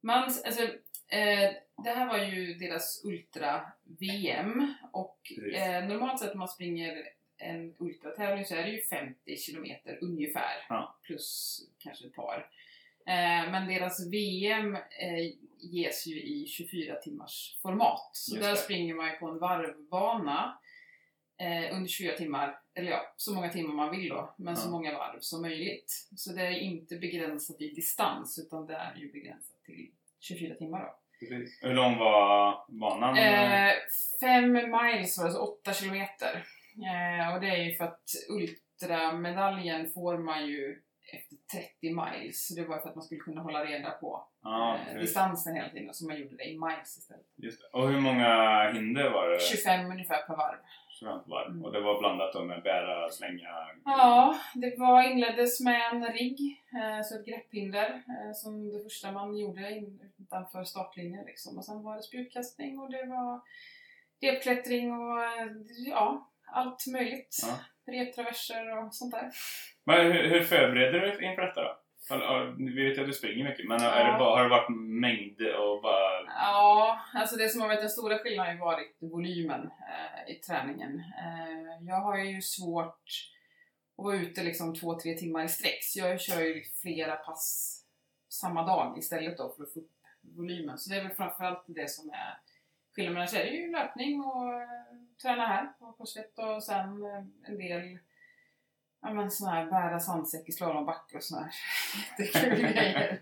Man, 0.00 0.22
alltså, 0.22 0.62
eh, 1.08 1.50
det 1.84 1.90
här 1.90 2.06
var 2.06 2.18
ju 2.18 2.54
deras 2.54 3.02
Ultra-VM 3.04 4.74
och 4.92 5.32
eh, 5.54 5.84
normalt 5.84 6.20
sett 6.20 6.28
när 6.28 6.38
man 6.38 6.48
springer 6.48 7.02
en 7.38 7.74
ultratävling 7.78 8.44
så 8.44 8.54
är 8.54 8.62
det 8.62 8.70
ju 8.70 8.80
50 8.80 9.36
kilometer 9.36 9.98
ungefär. 10.02 10.66
Ja. 10.68 10.98
Plus 11.02 11.60
kanske 11.78 12.06
ett 12.06 12.14
par. 12.14 12.50
Eh, 13.06 13.50
men 13.50 13.68
deras 13.68 14.06
VM 14.12 14.74
eh, 14.74 15.32
ges 15.58 16.06
ju 16.06 16.22
i 16.22 16.46
24 16.46 16.96
timmars 16.96 17.58
format. 17.62 18.10
Så 18.12 18.34
Just 18.34 18.44
där 18.44 18.50
det. 18.50 18.56
springer 18.56 18.94
man 18.94 19.10
ju 19.10 19.16
på 19.16 19.28
en 19.28 19.38
varvbana 19.38 20.58
eh, 21.38 21.74
under 21.76 21.88
24 21.88 22.16
timmar, 22.16 22.58
eller 22.74 22.90
ja, 22.90 23.14
så 23.16 23.34
många 23.34 23.48
timmar 23.48 23.74
man 23.74 23.90
vill 23.90 24.08
då, 24.08 24.34
men 24.38 24.56
så 24.56 24.68
Ja. 24.68 24.70
många 24.70 24.92
varv 24.98 25.20
som 25.20 25.42
möjligt. 25.42 26.08
Så 26.16 26.32
det 26.32 26.42
är 26.46 26.50
inte 26.60 26.96
begränsat 26.96 27.60
i 27.60 27.70
distans, 27.74 28.38
utan 28.46 28.66
det 28.66 28.74
är 28.74 28.94
ju 28.96 29.12
begränsat 29.12 29.62
till 29.64 29.90
24 30.20 30.54
timmar 30.54 30.80
då. 30.80 30.94
Hur 31.60 31.74
lång 31.74 31.98
var 31.98 32.64
banan? 32.68 33.16
Eh, 33.18 33.72
fem 34.20 34.52
miles 34.52 35.18
var 35.18 35.24
det, 35.24 35.30
så 35.32 35.42
åtta 35.42 35.72
kilometer. 35.72 36.44
Eh, 36.76 37.34
och 37.34 37.40
det 37.40 37.48
är 37.48 37.56
ju 37.64 37.74
för 37.74 37.84
att 37.84 38.02
ultramedaljen 38.30 39.90
får 39.90 40.18
man 40.18 40.46
ju 40.46 40.82
efter 41.12 41.36
30 41.80 41.94
miles. 41.94 42.46
Så 42.46 42.54
det 42.54 42.64
var 42.68 42.78
för 42.78 42.88
att 42.88 42.94
man 42.96 43.04
skulle 43.04 43.20
kunna 43.20 43.40
hålla 43.42 43.64
reda 43.64 43.90
på 43.90 44.26
ja, 44.42 44.74
eh, 44.78 44.84
precis. 44.84 45.00
distansen 45.00 45.54
hela 45.54 45.68
tiden, 45.68 45.94
så 45.94 46.06
man 46.06 46.18
gjorde 46.20 46.36
det 46.36 46.44
i 46.44 46.58
miles 46.58 46.96
istället. 46.98 47.26
Just 47.36 47.60
det. 47.60 47.78
Och 47.78 47.88
hur 47.88 48.00
många 48.00 48.30
hinder 48.72 49.10
var 49.10 49.30
det? 49.30 49.40
25 49.40 49.90
ungefär 49.90 50.22
per 50.26 50.36
varv. 50.36 50.58
25 50.98 51.18
varv. 51.26 51.50
Mm. 51.50 51.64
Och 51.64 51.72
det 51.72 51.80
var 51.80 51.98
blandat 51.98 52.32
då 52.32 52.44
med 52.44 52.62
bära, 52.62 53.10
slänga? 53.10 53.48
Ja, 53.84 54.36
det 54.54 54.74
var, 54.78 55.02
inleddes 55.02 55.60
med 55.60 55.80
en 55.92 56.06
rigg, 56.12 56.38
eh, 56.72 57.02
så 57.04 57.14
ett 57.18 57.26
grepphinder, 57.26 57.88
eh, 57.90 58.32
som 58.34 58.72
det 58.72 58.82
första 58.82 59.12
man 59.12 59.36
gjorde 59.38 59.82
utanför 60.18 60.64
startlinjen. 60.64 61.24
Liksom. 61.26 61.58
Och 61.58 61.64
sen 61.64 61.82
var 61.82 61.96
det 61.96 62.02
spjutkastning 62.02 62.78
och 62.78 62.90
det 62.90 63.06
var 63.06 63.40
repklättring 64.22 64.92
och 64.92 65.22
eh, 65.24 65.46
ja, 65.86 66.30
allt 66.52 66.86
möjligt. 66.92 67.36
Ja. 67.42 67.92
Reptraverser 67.92 68.78
och 68.78 68.94
sånt 68.94 69.14
där. 69.14 69.30
Men 69.84 70.12
hur, 70.12 70.28
hur 70.30 70.40
förbereder 70.40 71.00
du 71.00 71.26
inför 71.26 71.42
detta 71.42 71.62
då? 71.62 71.76
Ja, 72.08 72.54
Vi 72.58 72.88
vet 72.88 72.98
ju 72.98 73.00
att 73.00 73.06
du 73.06 73.12
springer 73.12 73.44
mycket, 73.44 73.68
men 73.68 73.80
är 73.80 74.04
det 74.04 74.10
Ja. 74.10 74.18
bara, 74.18 74.36
har 74.36 74.42
det 74.42 74.48
varit 74.50 74.76
mängd 75.00 75.40
och 75.42 75.82
bara... 75.82 76.15
Ja, 76.38 77.00
alltså 77.14 77.36
det 77.36 77.48
som 77.48 77.60
har 77.60 77.68
varit 77.68 77.80
den 77.80 77.90
stora 77.90 78.18
skillnaden 78.18 78.46
har 78.46 78.54
ju 78.54 78.60
varit 78.60 78.96
volymen 79.00 79.60
eh, 79.62 80.34
i 80.34 80.34
träningen. 80.34 80.98
Eh, 80.98 81.86
jag 81.86 82.00
har 82.00 82.18
ju 82.18 82.42
svårt 82.42 83.30
att 83.98 84.04
vara 84.04 84.16
ute 84.16 84.42
liksom 84.42 84.74
två, 84.74 85.00
tre 85.00 85.14
timmar 85.14 85.44
i 85.44 85.48
sträck, 85.48 85.84
så 85.84 85.98
jag 85.98 86.20
kör 86.20 86.40
ju 86.40 86.64
flera 86.82 87.16
pass 87.16 87.72
samma 88.28 88.62
dag 88.62 88.98
istället 88.98 89.38
då 89.38 89.54
för 89.56 89.62
att 89.62 89.72
få 89.72 89.80
upp 89.80 89.92
volymen. 90.20 90.78
Så 90.78 90.90
det 90.90 90.96
är 90.96 91.02
väl 91.02 91.16
framförallt 91.16 91.64
det 91.66 91.90
som 91.90 92.10
är 92.10 92.38
skillnaden. 92.94 93.18
Annars 93.18 93.34
är 93.34 93.44
det 93.44 93.56
ju 93.56 93.72
löpning 93.72 94.20
och 94.20 94.54
eh, 94.54 94.68
träna 95.22 95.46
här 95.46 95.66
på 95.78 95.92
Crossfit 95.92 96.38
och 96.38 96.62
sen 96.62 97.04
eh, 97.04 97.50
en 97.50 97.58
del 97.58 97.98
Ja 99.06 99.12
men 99.14 99.30
sån 99.30 99.48
här 99.48 99.66
bära 99.66 100.00
sandsäck 100.00 100.48
i 100.48 100.52
slalombacke 100.52 101.16
och 101.16 101.22
sån 101.22 101.38
här 101.42 101.50
jättekul 102.18 102.58
grejer. 102.72 103.20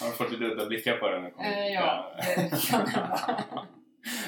har 0.00 0.06
du 0.06 0.12
fått 0.12 0.32
lite 0.32 0.44
udda 0.44 0.66
blickar 0.66 0.96
på 0.96 1.10
den? 1.10 1.24
Eh, 1.24 1.68
ja, 1.72 2.16
det 2.36 2.70
kan 2.70 2.86
hända. 2.86 3.44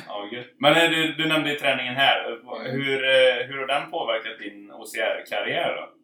ja. 0.06 0.28
Men 0.58 0.76
eh, 0.76 0.90
du, 0.90 1.14
du 1.14 1.28
nämnde 1.28 1.50
ju 1.50 1.58
träningen 1.58 1.94
här. 1.94 2.26
Mm. 2.26 2.70
Hur, 2.72 3.04
eh, 3.04 3.46
hur 3.46 3.58
har 3.58 3.66
den 3.66 3.90
påverkat 3.90 4.38
din 4.38 4.72
OCR-karriär 4.72 5.76
då? 5.76 5.94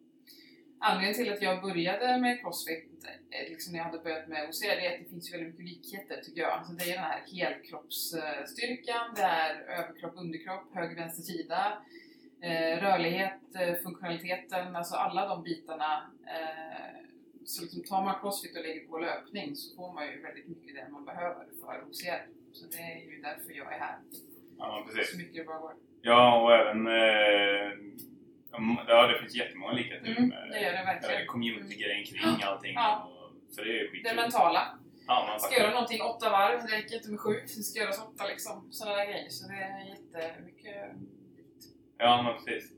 Anledningen 0.79 1.15
till 1.15 1.33
att 1.33 1.41
jag 1.41 1.61
började 1.61 2.17
med 2.17 2.41
Crossfit, 2.41 3.05
eh, 3.31 3.49
liksom 3.49 3.73
när 3.73 3.79
jag 3.79 3.85
hade 3.85 3.99
börjat 3.99 4.27
med 4.27 4.49
OCR, 4.49 4.75
det 4.75 4.85
är 4.87 4.93
att 4.93 4.99
det 5.03 5.09
finns 5.09 5.33
väldigt 5.33 5.47
mycket 5.49 5.65
likheter 5.65 6.21
tycker 6.23 6.41
jag. 6.41 6.51
Alltså 6.51 6.73
det 6.73 6.83
är 6.83 6.95
den 6.95 7.03
här 7.03 7.19
helkroppsstyrkan, 7.33 9.05
det 9.15 9.21
är 9.21 9.53
överkropp, 9.79 10.13
underkropp, 10.17 10.75
höger, 10.75 10.95
vänster 10.95 11.23
sida, 11.23 11.77
rörlighet, 12.81 13.55
eh, 13.55 13.75
funktionaliteten, 13.83 14.75
alltså 14.75 14.95
alla 14.95 15.27
de 15.27 15.43
bitarna. 15.43 16.11
Eh, 16.27 16.97
så 17.45 17.61
liksom 17.61 17.83
tar 17.83 18.03
man 18.03 18.15
Crossfit 18.21 18.57
och 18.57 18.63
lägger 18.63 18.87
på 18.87 18.97
löpning 18.97 19.55
så 19.55 19.75
får 19.75 19.93
man 19.93 20.07
ju 20.07 20.21
väldigt 20.21 20.47
mycket 20.47 20.75
det 20.75 20.87
man 20.91 21.05
behöver 21.05 21.45
för 21.61 21.83
OCR. 21.89 22.27
Så 22.53 22.65
det 22.67 22.77
är 22.77 23.11
ju 23.11 23.21
därför 23.21 23.51
jag 23.53 23.73
är 23.73 23.79
här. 23.79 23.97
Ja, 24.57 24.85
precis. 24.87 25.11
Så 25.11 25.17
mycket 25.17 25.35
det 25.35 25.43
bara 25.43 25.59
går. 25.59 25.73
Ja, 26.01 26.41
och 26.43 26.53
även... 26.53 26.87
Eh, 26.87 27.71
ja, 28.87 29.07
det 29.07 29.19
finns 29.19 29.35
jättemånga 29.35 29.73
likheter 29.73 30.15
Mm, 30.17 30.29
med 30.29 30.49
det 30.51 30.61
gör 30.61 30.71
det 30.71 30.83
verkligen. 30.85 31.21
eh, 31.21 31.25
community-grejen 31.25 32.05
kring 32.05 32.43
allting. 32.43 32.73
Ja. 32.73 33.09
Och, 33.11 33.53
så 33.55 33.61
det 33.63 33.69
är 33.69 33.83
ju 33.83 33.91
skit. 33.91 34.03
Det 34.03 34.15
mentala. 34.15 34.77
Ja, 35.07 35.25
man 35.29 35.39
Ska 35.39 35.59
göra 35.59 35.71
någonting 35.71 36.01
åtta 36.01 36.29
varv, 36.29 36.59
det 36.67 36.75
räcker 36.77 36.95
inte 36.95 37.09
med 37.09 37.19
sju. 37.19 37.33
Det 37.41 37.47
ska 37.47 37.79
göras 37.79 37.99
åtta 38.07 38.27
liksom. 38.27 38.67
Sådana 38.71 38.95
där 38.97 39.05
grejer. 39.05 39.29
Så 39.29 39.47
det 39.47 39.53
är 39.55 39.85
jättemycket 40.21 40.91
Ja, 41.97 42.21
men 42.23 42.45
precis. 42.45 42.71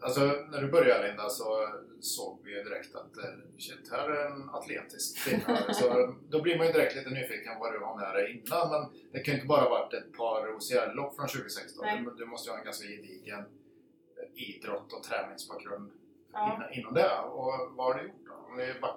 Alltså, 0.00 0.20
när 0.20 0.60
du 0.62 0.70
började 0.70 1.08
Linda 1.08 1.28
så 1.28 1.68
såg 2.00 2.40
vi 2.44 2.56
ju 2.56 2.62
direkt 2.64 2.94
att 2.94 3.16
eh, 3.16 3.30
shit, 3.58 3.90
här 3.92 4.10
är 4.10 4.26
en 4.30 4.50
atletisk 4.50 5.18
kvinna. 5.24 5.58
så 5.72 6.14
då 6.28 6.42
blir 6.42 6.58
man 6.58 6.66
ju 6.66 6.72
direkt 6.72 6.96
lite 6.96 7.10
nyfiken 7.10 7.58
vad 7.60 7.72
du 7.72 7.78
har 7.78 7.96
med 8.00 8.14
dig 8.14 8.30
innan. 8.32 8.70
Men 8.70 8.90
det 9.12 9.18
kan 9.18 9.32
ju 9.34 9.38
inte 9.40 9.48
bara 9.48 9.68
varit 9.68 9.94
ett 9.94 10.12
par 10.12 10.54
OCR-lopp 10.56 11.16
från 11.16 11.28
2016. 11.28 11.84
Nej. 11.86 12.02
Du, 12.04 12.14
du 12.14 12.26
måste 12.26 12.48
ju 12.48 12.52
ha 12.52 12.58
en 12.58 12.64
ganska 12.64 12.88
gedigen 12.88 13.38
eh, 13.38 14.42
idrott 14.48 14.92
och 14.92 15.02
träningsbakgrund 15.02 15.90
Ja. 16.32 16.54
inom, 16.54 16.72
inom 16.72 16.94
det. 16.94 17.18
Och 17.18 17.52
vad 17.76 17.86
har 17.86 17.94
du 17.94 18.08
gjort 18.08 18.17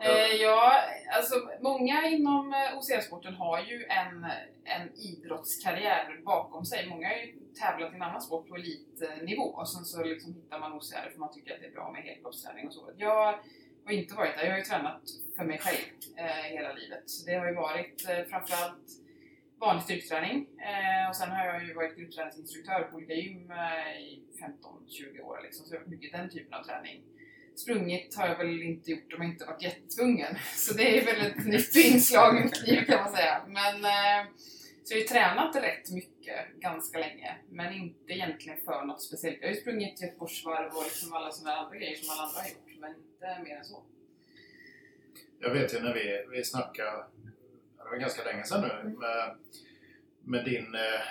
Eh, 0.02 0.36
ja, 0.42 0.74
alltså 1.12 1.36
många 1.62 2.08
inom 2.08 2.54
eh, 2.54 2.78
OCR-sporten 2.78 3.34
har 3.34 3.60
ju 3.60 3.86
en, 3.86 4.26
en 4.64 4.94
idrottskarriär 4.96 6.22
bakom 6.26 6.66
sig. 6.66 6.90
Många 6.90 7.08
har 7.08 7.16
ju 7.16 7.34
tävlat 7.62 7.94
i 7.94 7.96
en 7.96 8.02
annan 8.02 8.22
sport 8.22 8.48
på 8.50 8.56
elitnivå 8.56 9.44
och 9.44 9.70
sen 9.70 9.86
så 9.86 10.04
liksom 10.04 10.34
hittar 10.34 10.60
man 10.60 10.74
OCR 10.74 11.10
för 11.12 11.20
man 11.20 11.34
tycker 11.34 11.54
att 11.54 11.62
det 11.62 11.68
är 11.68 11.72
bra 11.72 11.92
med 11.92 12.04
helkroppsträning 12.04 12.68
och 12.68 12.74
så. 12.74 12.90
Jag 12.98 13.40
har 13.86 13.92
inte 13.92 14.16
varit 14.16 14.36
där. 14.38 14.44
Jag 14.44 14.52
har 14.52 14.58
ju 14.58 14.64
tränat 14.64 15.02
för 15.38 15.44
mig 15.44 15.60
själv 15.60 15.78
eh, 16.18 16.44
hela 16.56 16.74
livet. 16.74 17.10
Så 17.10 17.26
det 17.26 17.36
har 17.36 17.48
ju 17.48 17.56
varit 17.56 18.10
eh, 18.10 18.24
framförallt 18.30 19.02
vanlig 19.60 19.84
styrketräning 19.84 20.48
eh, 20.60 21.10
och 21.10 21.16
sen 21.16 21.32
har 21.32 21.46
jag 21.46 21.64
ju 21.66 21.74
varit 21.74 21.98
gruppträningsinstruktör 21.98 22.84
på 22.84 22.96
olika 22.96 23.14
gym 23.14 23.52
eh, 23.52 24.02
i 24.02 24.24
15-20 24.40 25.22
år 25.22 25.40
liksom, 25.44 25.66
så 25.66 25.74
jag 25.74 25.80
har 25.80 25.84
gjort 25.84 25.92
mycket 25.92 26.12
den 26.12 26.30
typen 26.30 26.54
av 26.54 26.64
träning. 26.64 27.04
Sprungit 27.56 28.16
har 28.16 28.28
jag 28.28 28.38
väl 28.38 28.62
inte 28.62 28.92
gjort 28.92 29.14
om 29.14 29.22
jag 29.22 29.32
inte 29.32 29.46
varit 29.46 29.62
jättetvungen. 29.62 30.36
Så 30.56 30.74
det 30.74 31.00
är 31.00 31.06
väl 31.06 31.32
ett 31.32 31.46
nytt 31.46 31.76
inslag 31.76 32.38
i 32.38 32.44
mitt 32.44 32.68
liv 32.68 32.86
kan 32.86 33.04
man 33.04 33.12
säga. 33.14 33.42
Men, 33.48 33.76
eh, 33.86 34.28
så 34.84 34.94
jag 34.94 34.98
har 34.98 35.02
ju 35.02 35.08
tränat 35.08 35.56
rätt 35.56 35.92
mycket 35.92 36.60
ganska 36.60 37.00
länge. 37.00 37.36
Men 37.50 37.74
inte 37.74 38.14
egentligen 38.14 38.60
för 38.66 38.86
något 38.86 39.02
speciellt. 39.04 39.38
Jag 39.42 39.48
har 39.48 39.56
ju 39.56 39.62
sprungit 39.62 40.02
Göteborgsvarv 40.02 40.72
och 40.78 40.84
liksom 40.84 41.14
alla 41.14 41.32
sådana 41.32 41.58
andra 41.58 41.78
grejer 41.78 41.96
som 41.96 42.10
alla 42.14 42.24
andra 42.28 42.40
har 42.42 42.48
gjort. 42.50 42.80
Men 42.80 42.92
inte 42.96 43.44
mer 43.50 43.58
än 43.58 43.66
så. 43.66 43.84
Jag 45.40 45.54
vet 45.54 45.74
ju 45.74 45.80
när 45.80 45.94
vi, 45.94 46.26
vi 46.38 46.44
snackade, 46.44 47.06
det 47.78 47.84
var 47.92 47.98
ganska 47.98 48.24
länge 48.24 48.44
sedan 48.44 48.62
nu, 48.62 48.68
Mm. 48.82 49.00
med, 49.00 49.36
med 50.32 50.46
din 50.46 50.76
eh, 50.76 51.02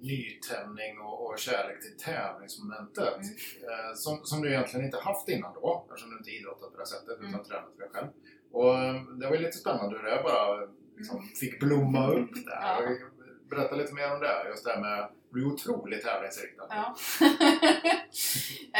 nytändning 0.00 0.98
och, 1.00 1.26
och 1.26 1.38
kärlek 1.38 1.80
till 1.80 2.04
tävlingsmomentet. 2.04 3.14
Mm. 3.16 3.70
Eh, 3.70 3.94
som, 3.94 4.24
som 4.24 4.42
du 4.42 4.48
egentligen 4.48 4.86
inte 4.86 4.98
haft 4.98 5.28
innan 5.28 5.54
då, 5.54 5.86
eftersom 5.88 6.10
du 6.10 6.16
inte 6.18 6.30
idrottat 6.30 6.72
på 6.72 6.78
det 6.78 6.86
sättet 6.86 7.18
utan 7.18 7.34
Mm. 7.34 7.44
tränat 7.44 7.72
för 7.72 7.80
dig 7.82 7.90
själv. 7.92 8.08
Och 8.52 8.74
eh, 8.78 9.02
det 9.02 9.26
var 9.26 9.36
ju 9.36 9.42
lite 9.42 9.58
spännande 9.58 9.96
hur 9.98 10.04
det 10.04 10.22
bara 10.22 10.68
liksom, 10.96 11.28
fick 11.40 11.60
blomma 11.60 12.08
upp 12.10 12.34
där. 12.34 12.82
Mm. 12.82 12.98
Ja. 13.00 13.06
Berätta 13.50 13.74
lite 13.76 13.94
mer 13.94 14.14
om 14.14 14.20
det, 14.20 14.48
just 14.48 14.64
det 14.64 14.70
här 14.70 14.80
med 14.80 15.10
du 15.32 15.42
är 15.42 15.46
otroligt 15.52 16.02
tävlingsinriktad. 16.04 16.66
Ja. 16.70 16.94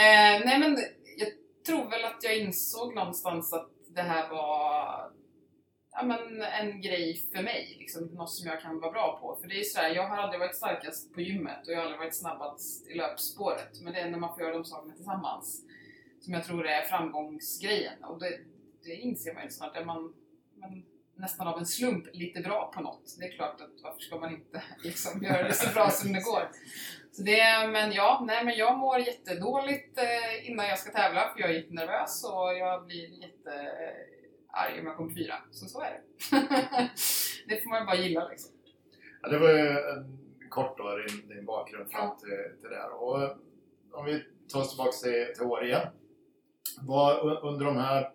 eh, 0.01 0.45
nej 0.47 0.59
men 0.59 0.79
jag 1.17 1.29
tror 1.67 1.91
väl 1.91 2.05
att 2.05 2.23
jag 2.23 2.39
insåg 2.39 2.95
någonstans 2.95 3.53
att 3.53 3.71
det 3.95 4.03
här 4.03 4.29
var 4.29 5.11
ja, 5.93 6.03
men 6.03 6.43
en 6.43 6.81
grej 6.81 7.17
för 7.35 7.43
mig. 7.43 7.77
Liksom, 7.79 8.05
något 8.07 8.31
som 8.31 8.47
jag 8.47 8.61
kan 8.61 8.81
vara 8.81 8.93
bra 8.93 9.19
på. 9.21 9.41
För 9.41 9.49
det 9.49 9.61
är 9.61 9.65
sådär, 9.65 9.89
jag 9.89 10.09
har 10.09 10.17
aldrig 10.17 10.41
varit 10.41 10.57
starkast 10.57 11.15
på 11.15 11.21
gymmet 11.21 11.67
och 11.67 11.73
jag 11.73 11.79
har 11.79 11.85
aldrig 11.85 11.99
varit 11.99 12.17
snabbast 12.17 12.89
i 12.89 12.95
löpspåret. 12.95 13.81
Men 13.83 13.93
det 13.93 14.01
är 14.01 14.11
när 14.11 14.19
man 14.19 14.35
får 14.35 14.43
göra 14.43 14.53
de 14.53 14.65
sakerna 14.65 14.95
tillsammans 14.95 15.65
som 16.21 16.35
jag 16.35 16.45
tror 16.45 16.67
är 16.67 16.83
framgångsgrejen. 16.83 18.05
Och 18.05 18.21
det, 18.21 18.39
det 18.85 18.95
inser 18.95 19.35
man 19.35 19.45
ju 19.45 19.51
snart. 19.51 19.77
Är 19.77 19.85
man, 19.85 20.15
man 20.61 20.83
nästan 21.21 21.49
av 21.49 21.59
en 21.59 21.67
slump 21.67 22.07
lite 22.13 22.41
bra 22.41 22.73
på 22.75 22.81
något. 22.81 23.17
Det 23.19 23.25
är 23.25 23.33
klart 23.33 23.61
att 23.61 23.83
varför 23.83 24.01
ska 24.01 24.19
man 24.19 24.35
inte 24.35 24.63
liksom 24.85 25.23
göra 25.23 25.43
det 25.43 25.55
så 25.55 25.75
bra 25.75 25.91
som 25.91 26.13
det 26.13 26.21
går. 26.21 26.51
Så 27.13 27.23
det, 27.23 27.69
men 27.73 27.93
ja, 27.93 28.25
nej 28.27 28.45
men 28.45 28.57
jag 28.57 28.79
mår 28.79 28.99
jättedåligt 28.99 29.99
eh, 29.99 30.51
innan 30.51 30.69
jag 30.69 30.79
ska 30.79 30.91
tävla 30.91 31.33
för 31.33 31.41
jag 31.41 31.51
är 31.51 31.55
jättenervös 31.55 32.25
och 32.25 32.55
jag 32.59 32.87
blir 32.87 33.23
jätte... 33.23 33.53
Eh, 33.53 34.20
jättearg 34.53 34.81
om 34.81 34.87
jag 34.87 34.97
kommer 34.97 35.15
fyra. 35.15 35.35
Så 35.51 35.67
så 35.67 35.81
är 35.81 35.91
det. 35.91 36.01
det 37.49 37.63
får 37.63 37.71
man 37.71 37.87
bara 37.87 37.97
gilla 37.97 38.29
liksom. 38.29 38.53
Ja, 39.23 39.29
det 39.29 39.39
var 39.39 39.49
ju 39.51 39.69
en, 39.69 40.19
kort 40.51 40.79
då, 40.79 40.97
din, 40.97 41.29
din 41.29 41.45
bakgrund 41.47 41.91
fram 41.91 42.01
Ja. 42.09 42.19
till, 42.21 42.61
till 42.61 42.71
det 42.71 42.77
här. 42.77 42.91
Och 43.03 43.23
eh, 43.23 43.31
om 43.93 44.05
vi 44.05 44.25
tar 44.53 44.61
oss 44.61 44.69
tillbaka 44.71 44.91
till, 44.93 45.35
till 45.35 45.43
år 45.47 45.65
igen. 45.65 45.87
Vad, 46.83 47.17
u- 47.33 47.39
under 47.43 47.65
de 47.65 47.77
här... 47.77 48.13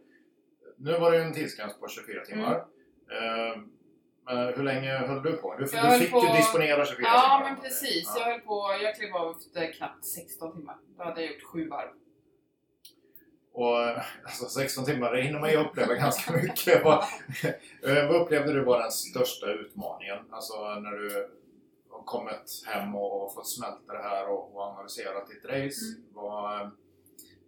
Nu 0.77 0.99
var 0.99 1.11
det 1.11 1.17
ju 1.17 1.23
en 1.23 1.33
tidsgräns 1.33 1.79
på 1.79 1.87
24 1.87 2.25
timmar. 2.25 2.55
Eh, 3.11 3.61
men 4.25 4.53
hur 4.53 4.63
länge 4.63 4.97
höll 4.97 5.23
du 5.23 5.31
på? 5.31 5.55
Du, 5.57 5.63
du 5.63 5.99
fick 5.99 6.11
på- 6.11 6.25
ju 6.31 6.37
disponera 6.37 6.85
24 6.85 7.07
Ja 7.07 7.21
timmar. 7.21 7.43
men 7.51 7.61
precis. 7.63 8.13
Ja. 8.15 8.21
Jag 8.21 8.31
höll 8.31 8.41
på, 8.41 8.77
jag 8.83 8.95
klev 8.95 9.15
av 9.15 9.31
efter 9.37 9.73
knappt 9.73 10.05
16 10.05 10.55
timmar. 10.57 10.77
Då 10.97 11.03
hade 11.03 11.21
jag 11.21 11.31
gjort 11.33 11.43
sju 11.43 11.67
varv. 11.69 11.89
Och 13.55 13.77
alltså 14.23 14.45
16 14.45 14.85
timmar, 14.85 15.11
det 15.11 15.21
hinner 15.21 15.39
man 15.39 15.51
ju 15.51 15.57
uppleva 15.57 15.93
ganska 16.05 16.31
mycket. 16.31 16.83
Vad, 16.83 17.03
eh, 17.83 18.07
vad 18.07 18.21
upplevde 18.21 18.53
du 18.53 18.63
var 18.63 18.79
den 18.79 18.91
största 18.91 19.45
utmaningen? 19.51 20.17
Alltså 20.29 20.79
när 20.79 20.91
du 20.91 21.29
har 21.89 22.03
kommit 22.03 22.63
hem 22.67 22.95
och 22.95 23.33
fått 23.33 23.49
smälta 23.49 23.93
det 23.93 24.03
här 24.03 24.29
och, 24.29 24.55
och 24.55 24.61
analyserat 24.61 25.27
ditt 25.27 25.45
race. 25.45 25.85
Mm. 25.85 26.03
Vad, 26.13 26.71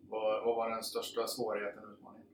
vad, 0.09 0.45
vad 0.45 0.55
var 0.55 0.69
den 0.69 0.83
största 0.83 1.27
svårigheten 1.27 1.83
och 1.83 1.91
utmaningen? 1.91 2.27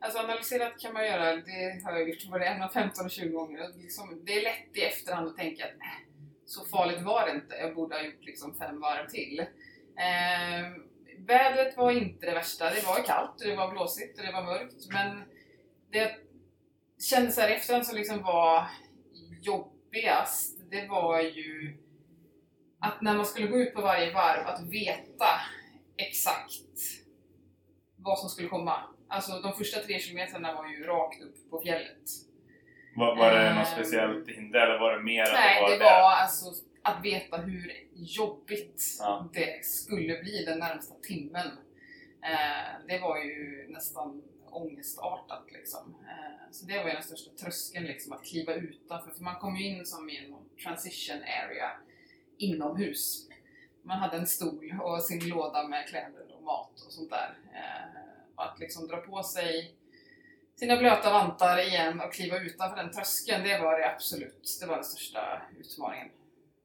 Alltså 0.00 0.18
analyserat 0.18 0.80
kan 0.80 0.92
man 0.92 1.06
göra, 1.06 1.36
det 1.36 1.82
har 1.84 1.92
jag 1.92 2.08
gjort 2.08 2.30
både 2.30 2.44
1, 2.44 2.72
15 2.72 3.04
och 3.04 3.10
20 3.10 3.28
gånger. 3.28 3.68
Liksom, 3.76 4.22
det 4.24 4.32
är 4.32 4.42
lätt 4.42 4.76
i 4.76 4.80
efterhand 4.80 5.28
att 5.28 5.36
tänka 5.36 5.64
att 5.64 5.70
äh, 5.70 6.14
så 6.46 6.64
farligt 6.64 7.02
var 7.02 7.26
det 7.26 7.32
inte, 7.32 7.54
jag 7.54 7.74
borde 7.74 7.94
ha 7.94 8.02
gjort 8.02 8.24
liksom 8.24 8.54
fem 8.54 8.80
varv 8.80 9.08
till. 9.08 9.40
Eh, 9.40 10.93
vädret 11.18 11.76
var 11.76 11.90
inte 11.90 12.26
det 12.26 12.32
värsta, 12.32 12.70
det 12.70 12.86
var 12.86 13.02
kallt, 13.06 13.40
och 13.40 13.48
det 13.48 13.56
var 13.56 13.70
blåsigt 13.70 14.18
och 14.18 14.26
det 14.26 14.32
var 14.32 14.42
mörkt. 14.42 14.92
Men 14.92 15.22
det 15.92 16.10
kändes 17.10 17.36
här 17.36 17.48
efterhand 17.48 17.86
som 17.86 17.96
liksom 17.96 18.22
var 18.22 18.68
jobbigast, 19.42 20.70
det 20.70 20.88
var 20.88 21.20
ju 21.20 21.76
att 22.80 23.00
när 23.02 23.14
man 23.14 23.26
skulle 23.26 23.46
gå 23.46 23.58
ut 23.58 23.74
på 23.74 23.80
varje 23.82 24.12
varv, 24.12 24.46
att 24.46 24.60
veta 24.72 25.26
exakt 25.96 26.78
vad 27.96 28.18
som 28.18 28.28
skulle 28.28 28.48
komma. 28.48 28.80
Alltså 29.08 29.40
de 29.40 29.52
första 29.52 29.80
tre 29.80 29.98
kilometrarna 29.98 30.54
var 30.54 30.68
ju 30.68 30.84
rakt 30.84 31.22
upp 31.22 31.50
på 31.50 31.60
fjället. 31.60 32.02
Var, 32.96 33.16
var 33.16 33.34
det 33.34 33.54
något 33.54 33.68
speciellt 33.68 34.28
hinder 34.28 34.60
eller 34.60 34.78
var 34.78 34.96
det 34.96 35.02
mer 35.02 35.22
att 35.22 35.32
Nej, 35.32 35.62
det 35.62 35.62
var 35.62 35.78
det 35.78 35.84
var 35.84 36.12
alltså 36.12 36.46
att 36.84 37.04
veta 37.04 37.36
hur 37.36 37.72
jobbigt 37.94 38.82
Ja. 38.98 39.28
det 39.32 39.64
skulle 39.64 40.18
bli 40.22 40.44
den 40.44 40.58
närmsta 40.58 40.94
timmen. 40.94 41.46
Eh, 42.22 42.86
det 42.88 42.98
var 42.98 43.18
ju 43.18 43.66
nästan 43.68 44.22
ångestartat 44.46 45.44
liksom. 45.52 45.94
Eh, 46.08 46.50
så 46.50 46.66
det 46.66 46.78
var 46.78 46.86
ju 46.86 46.92
den 46.92 47.02
största 47.02 47.30
tröskeln 47.30 47.86
liksom, 47.86 48.12
att 48.12 48.24
kliva 48.24 48.54
utanför. 48.54 49.10
För 49.10 49.22
man 49.22 49.40
kom 49.40 49.56
ju 49.56 49.66
in 49.66 49.86
som 49.86 50.10
i 50.10 50.16
en 50.16 50.34
transition 50.64 51.16
area 51.16 51.70
inomhus. 52.38 53.28
Man 53.82 53.98
hade 53.98 54.16
en 54.16 54.26
stol 54.26 54.80
och 54.82 55.02
sin 55.02 55.28
låda 55.28 55.68
med 55.68 55.88
kläder 55.88 56.34
och 56.36 56.42
mat 56.42 56.82
och 56.86 56.92
sånt 56.92 57.10
där. 57.10 57.34
Eh, 57.54 58.00
och 58.34 58.44
att 58.44 58.58
liksom 58.58 58.86
dra 58.88 58.96
på 58.96 59.22
sig 59.22 59.74
sina 60.56 60.76
blöta 60.76 61.12
vantar 61.12 61.58
igen 61.68 62.00
och 62.00 62.12
kliva 62.12 62.38
utanför 62.38 62.76
den 62.76 62.92
tröskeln, 62.92 63.44
det 63.44 63.58
var 63.58 63.78
det 63.78 63.90
absolut. 63.90 64.58
Det 64.60 64.66
var 64.66 64.74
den 64.74 64.84
största 64.84 65.42
utmaningen. 65.58 66.08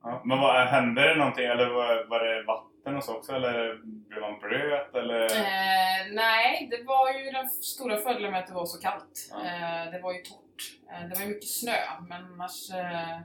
Ja. 0.04 0.22
Men 0.26 0.40
vad, 0.40 0.68
hände 0.68 1.02
det 1.08 1.16
någonting 1.16 1.46
eller 1.46 1.70
var, 1.70 2.06
var 2.10 2.20
det 2.26 2.44
vatten 2.44 2.98
och 2.98 3.04
så 3.04 3.16
också 3.16 3.32
eller 3.34 3.76
blev 3.84 4.22
man 4.22 4.40
blöt 4.40 4.96
eller? 4.96 5.22
Eh, 5.22 6.14
nej, 6.14 6.68
det 6.72 6.84
var 6.84 7.14
ju 7.14 7.32
den 7.32 7.50
stora 7.50 7.98
fördelen 7.98 8.32
med 8.32 8.40
att 8.40 8.48
det 8.48 8.54
var 8.54 8.66
så 8.66 8.82
kallt. 8.82 9.30
Ja. 9.32 9.38
Eh, 9.38 9.92
det 9.92 10.00
var 10.00 10.14
ju 10.14 10.20
torrt. 10.20 10.62
Eh, 10.92 11.10
det 11.10 11.16
var 11.16 11.22
ju 11.22 11.28
mycket 11.28 11.50
snö, 11.50 11.78
men 12.10 12.26
annars... 12.26 12.72
Eh, 12.72 13.20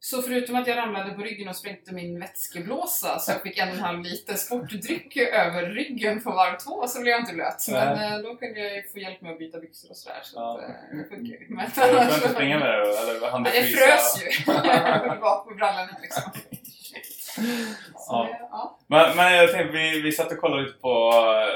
så 0.00 0.22
förutom 0.22 0.56
att 0.56 0.66
jag 0.66 0.76
ramlade 0.76 1.10
på 1.14 1.22
ryggen 1.22 1.48
och 1.48 1.56
sprängde 1.56 1.92
min 1.92 2.20
vätskeblåsa 2.20 3.18
så 3.18 3.32
jag 3.32 3.42
fick 3.42 3.58
en 3.58 3.68
och 3.68 3.74
en 3.74 3.80
halv 3.80 4.00
liter 4.02 4.34
sportdryck 4.34 5.16
över 5.16 5.62
ryggen 5.70 6.22
på 6.22 6.30
varv 6.30 6.56
två 6.58 6.86
så 6.86 7.00
blev 7.00 7.10
jag 7.12 7.20
inte 7.20 7.34
blöt. 7.34 7.66
Men 7.70 8.12
eh, 8.12 8.18
då 8.18 8.36
kunde 8.36 8.60
jag 8.74 8.90
få 8.92 8.98
hjälp 8.98 9.20
med 9.20 9.32
att 9.32 9.38
byta 9.38 9.58
byxor 9.60 9.90
och 9.90 9.96
sådär. 9.96 10.20
Så 10.22 10.36
Ja. 10.38 10.60
eh, 10.62 10.96
det 10.98 11.04
funkar 11.08 11.32
ju. 11.32 11.46
Men 11.48 11.66
Du 11.74 11.80
kunde 11.80 12.14
inte 12.14 12.28
springa 12.28 12.58
med 12.58 12.68
det? 12.68 12.98
Eller 12.98 13.30
hann 13.30 13.42
det 13.42 13.50
frös 13.50 14.22
ju 14.22 14.44
bak 15.20 15.48
på 15.48 15.54
brallorna 15.54 15.96
liksom. 16.02 16.22
Så, 17.96 18.12
Ja. 18.12 18.28
ja. 18.50 18.78
Men, 18.86 19.16
men 19.16 19.32
jag 19.34 19.52
tänkte, 19.52 19.72
vi, 19.78 20.00
vi 20.00 20.12
satt 20.12 20.32
och 20.32 20.38
kollade 20.38 20.62
lite 20.62 20.78
på, 20.78 21.12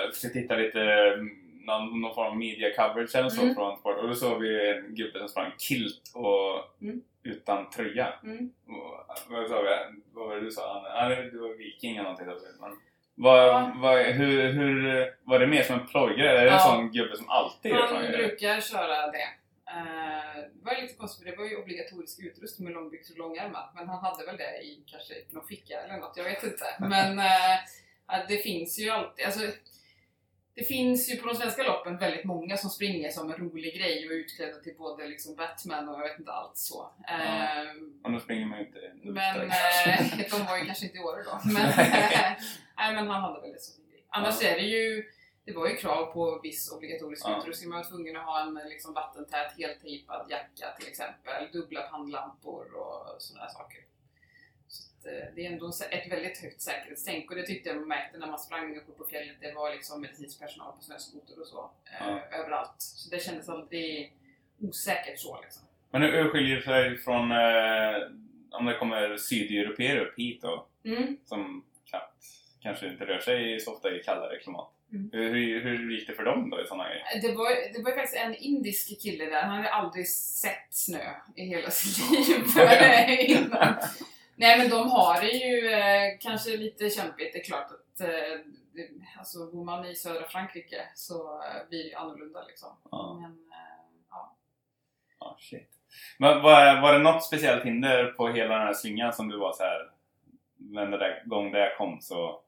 eh, 0.07 0.13
försökte 0.15 0.39
hitta 0.39 0.55
lite 0.55 0.81
mm, 0.81 1.29
någon, 1.67 2.01
någon 2.01 2.15
form 2.15 2.27
av 2.27 2.37
media 2.37 2.71
coverage 2.77 3.15
eller 3.15 3.29
så 3.29 3.43
Mm. 3.43 3.55
från 3.55 3.77
sport 3.77 3.99
och 3.99 4.09
då 4.09 4.15
såg 4.15 4.41
vi 4.41 4.71
en 4.71 4.95
gubbe 4.95 5.19
som 5.19 5.29
sprang 5.29 5.53
kilt 5.59 6.03
och 6.15 6.83
Mm. 6.83 7.03
utan 7.23 7.71
tröja. 7.71 8.15
Mm. 8.25 8.51
Och, 8.69 9.17
vad, 9.29 9.49
sa 9.49 9.63
vi? 9.63 9.69
vad 10.13 10.29
var 10.29 10.35
det 10.35 10.41
du 10.41 10.51
sa? 10.51 10.87
Han, 10.95 11.11
du 11.11 11.39
var 11.39 11.55
viking 11.59 11.97
eller 11.97 12.03
någonting. 12.03 12.27
Men, 12.61 12.77
vad, 13.15 13.39
Ja. 13.49 13.73
vad, 13.77 13.99
hur, 13.99 14.53
hur, 14.53 15.07
var 15.25 15.39
det 15.39 15.47
mer 15.47 15.63
som 15.63 15.81
en 15.81 15.87
plojgrej? 15.87 16.27
Är 16.29 16.35
det 16.35 16.41
en 16.41 16.47
Ja. 16.47 16.59
sån 16.59 16.93
gubbe 16.93 17.17
som 17.17 17.29
alltid 17.29 17.71
gör 17.73 17.87
Han 17.95 18.13
brukar 18.13 18.61
köra 18.61 19.11
det. 19.11 19.29
Eh, 19.77 20.35
det 20.55 20.65
var 20.65 20.83
lite 20.83 20.95
konstigt 20.95 21.25
för 21.25 21.31
det 21.31 21.37
var 21.37 21.45
ju 21.45 21.57
obligatorisk 21.57 22.21
utrustning 22.21 22.65
med 22.69 22.75
långbyxor 22.75 23.15
och 23.15 23.19
långärmat. 23.19 23.73
Men 23.75 23.89
han 23.89 24.05
hade 24.05 24.27
väl 24.27 24.37
det 24.37 24.63
i 24.63 24.83
kanske 24.87 25.15
någon 25.31 25.47
ficka 25.47 25.81
eller 25.81 25.97
något, 25.97 26.13
jag 26.17 26.25
vet 26.25 26.43
inte. 26.45 26.65
Men 26.81 27.19
ja, 28.09 28.17
det 28.29 28.37
finns 28.37 28.79
ju 28.79 28.91
alltid, 28.91 29.25
alltså 29.27 29.41
det 30.55 30.65
finns 30.65 31.11
ju 31.13 31.17
på 31.17 31.27
de 31.29 31.35
svenska 31.35 31.63
loppen 31.63 31.99
väldigt 31.99 32.25
många 32.25 32.57
som 32.57 32.71
springer 32.71 33.11
som 33.11 33.31
en 33.33 33.37
rolig 33.39 33.75
grej 33.75 34.07
och 34.07 34.13
är 34.13 34.17
utklädda 34.17 34.59
till 34.61 34.75
både 34.79 35.07
liksom 35.09 35.35
Batman 35.37 35.89
och 35.89 35.95
jag 36.01 36.09
vet 36.09 36.19
inte 36.19 36.33
allt 36.33 36.57
så. 36.57 36.91
Ja. 37.07 37.13
Ehm, 37.15 38.01
Och 38.05 38.13
då 38.13 38.21
springer 38.21 38.47
man 38.47 38.59
ju 38.59 38.67
inte 38.67 38.93
men 39.03 39.35
direkt. 39.39 40.31
eh, 40.31 40.31
de 40.39 40.47
var 40.47 40.57
ju 40.59 40.65
kanske 40.67 40.85
inte 40.85 40.99
i 40.99 41.01
Åre 41.01 41.23
då. 41.23 41.41
Men, 41.45 41.63
nej, 42.77 42.95
men 42.95 43.09
han 43.09 43.23
hade 43.23 43.41
väl 43.41 43.53
det 43.53 43.61
som 43.61 43.85
grej. 43.91 44.05
Annars 44.09 44.43
Ja. 44.43 44.49
är 44.49 44.55
det 44.57 44.63
ju 44.67 45.05
det 45.45 45.53
var 45.53 45.69
ju 45.69 45.77
krav 45.77 46.07
på 46.13 46.41
viss 46.43 46.73
obligatorisk 46.73 47.23
Ja. 47.27 47.39
utrustning. 47.39 47.71
Man 47.71 47.79
var 47.79 47.89
tvungen 47.91 48.17
att 48.17 48.25
ha 48.25 48.41
en 48.41 48.55
liksom, 48.55 48.95
vattentät, 48.95 49.53
heltejpad 49.59 50.27
jacka 50.31 50.67
till 50.79 50.89
exempel. 50.89 51.53
Dubbla 51.53 51.81
pannlampor 51.83 52.75
och 52.75 53.23
sådana 53.23 53.49
saker. 53.49 53.81
Eh, 55.07 55.35
det 55.35 55.47
är 55.47 55.53
ändå 55.53 55.69
ett 55.91 56.13
väldigt 56.13 56.39
högt 56.39 56.61
säkerhetstänk 56.61 57.31
och 57.31 57.37
det 57.37 57.47
tyckte 57.47 57.69
jag 57.69 57.79
man 57.79 57.89
märkte 57.89 58.19
när 58.19 58.27
man 58.27 58.39
sprang 58.39 58.77
uppe 58.77 58.93
på 58.93 59.05
fjället. 59.05 59.37
Det 59.41 59.53
var 59.53 59.71
liksom 59.71 60.01
medicinsk 60.01 60.41
personal 60.41 60.77
på 60.77 60.83
snöskoter 60.83 61.41
och 61.41 61.47
så 61.47 61.71
eh, 61.85 62.07
Ja. 62.09 62.21
överallt. 62.39 62.75
Så 62.79 63.11
det 63.11 63.23
kändes 63.23 63.49
aldrig 63.49 64.13
osäkert 64.61 65.19
så 65.19 65.41
liksom. 65.43 65.63
Men 65.91 66.03
hur 66.03 66.29
skiljer 66.29 66.57
det 66.57 66.63
sig 66.63 66.99
från 66.99 67.33
eh, 67.33 68.03
om 68.51 68.67
det 68.67 68.75
kommer 68.79 69.17
sydeuropeer 69.17 69.97
upp 69.97 70.19
hit 70.19 70.43
då? 70.43 70.67
Mm. 70.85 71.17
Som 71.25 71.65
knappt 71.91 72.25
kanske 72.63 72.89
inte 72.89 73.05
rör 73.05 73.19
sig 73.19 73.61
så 73.61 73.73
ofta 73.73 73.91
i 73.97 74.03
kallare 74.03 74.39
klimat. 74.39 74.69
Mm. 74.93 75.11
Hur, 75.13 75.61
hur, 75.61 75.91
gick 75.91 76.07
det 76.07 76.15
för 76.15 76.25
dem 76.25 76.51
då 76.51 76.61
i 76.63 76.67
sådana 76.67 76.89
grejer? 76.89 77.05
Det 77.23 77.33
var, 77.37 77.73
det 77.73 77.83
var 77.83 77.93
faktiskt 77.93 78.17
en 78.17 78.35
indisk 78.35 79.03
kille 79.03 79.25
där, 79.25 79.43
han 79.43 79.57
hade 79.57 79.71
aldrig 79.71 80.09
sett 80.09 80.67
snö 80.71 81.11
i 81.37 81.45
hela 81.45 81.71
sitt 81.71 82.11
liv 82.29 82.45
innan. 83.29 83.72
Nej 84.43 84.59
men 84.59 84.71
de 84.71 84.91
har 84.91 85.21
det 85.21 85.31
ju 85.31 85.71
eh, 85.71 86.19
kanske 86.21 86.57
lite 86.57 86.91
kämpigt, 86.91 87.33
det 87.33 87.39
är 87.39 87.45
klart 87.45 87.71
att 87.71 88.01
eh, 88.01 88.09
det, 88.75 88.89
alltså 89.19 89.51
bor 89.51 89.65
man 89.65 89.87
i 89.87 89.95
södra 89.95 90.29
Frankrike 90.29 90.89
så 90.95 91.43
eh, 91.43 91.69
blir 91.69 91.83
det 91.83 91.89
ju 91.89 91.95
annorlunda 91.95 92.45
liksom. 92.45 92.69
Ja. 92.91 93.19
Men, 93.21 93.31
eh, 93.31 93.85
ja. 94.11 94.37
Ja, 95.21 95.37
shit. 95.41 95.71
Men 96.19 96.43
var, 96.43 96.81
var 96.81 96.93
det 96.93 96.99
något 96.99 97.25
speciellt 97.25 97.65
hinder 97.65 98.05
på 98.05 98.29
hela 98.29 98.55
den 98.55 98.67
här 98.67 98.75
slingan 98.75 99.13
som 99.13 99.29
du 99.29 99.39
var 99.39 99.53
så 99.53 99.63
här 99.63 99.91
men 100.55 100.91
den 100.91 101.01
där 101.01 101.23
gång 101.27 101.53
det 101.53 101.75
kom 101.79 102.01
så... 102.01 102.41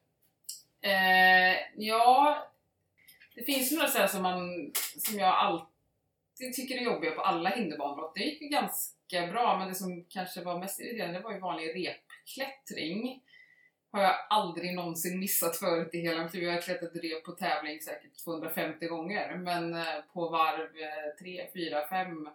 Eh, 0.81 1.57
ja, 1.77 2.39
det 3.35 3.45
finns 3.45 3.73
några 3.73 3.89
så 3.89 4.09
som, 4.09 4.23
man, 4.23 4.71
som 4.99 5.19
jag 5.19 5.35
alltid 5.35 6.55
tycker 6.55 6.77
är 6.77 6.85
jobbiga 6.85 7.11
på 7.11 7.21
alla 7.21 7.51
hinderbanbrott. 7.51 8.15
Det 8.15 8.21
gick 8.21 8.43
ju 8.43 8.49
ganska 8.49 8.95
bra, 9.23 9.59
men 9.59 9.69
det 9.69 9.75
som 9.75 10.05
kanske 10.05 10.41
var 10.41 10.59
mest 10.59 10.81
irriterande 10.81 11.21
var 11.21 11.33
ju 11.33 11.41
vanlig 11.41 11.69
repklättring. 11.69 13.23
Har 13.93 14.03
jag 14.03 14.15
aldrig 14.31 14.75
någonsin 14.75 15.21
missat 15.21 15.57
förut 15.57 15.95
i 15.95 16.01
hela 16.01 16.23
mitt 16.23 16.35
liv. 16.35 16.43
Jag 16.43 16.53
har 16.53 16.61
klättrat 16.61 16.97
rep 16.97 17.25
på 17.25 17.33
tävling 17.33 17.81
säkert 17.81 18.25
250 18.25 18.87
gånger, 18.87 19.37
men 19.37 19.75
eh, 19.75 20.01
på 20.13 20.29
varv 20.29 20.69
3, 21.19 21.49
4, 21.55 21.89
5 21.89 22.29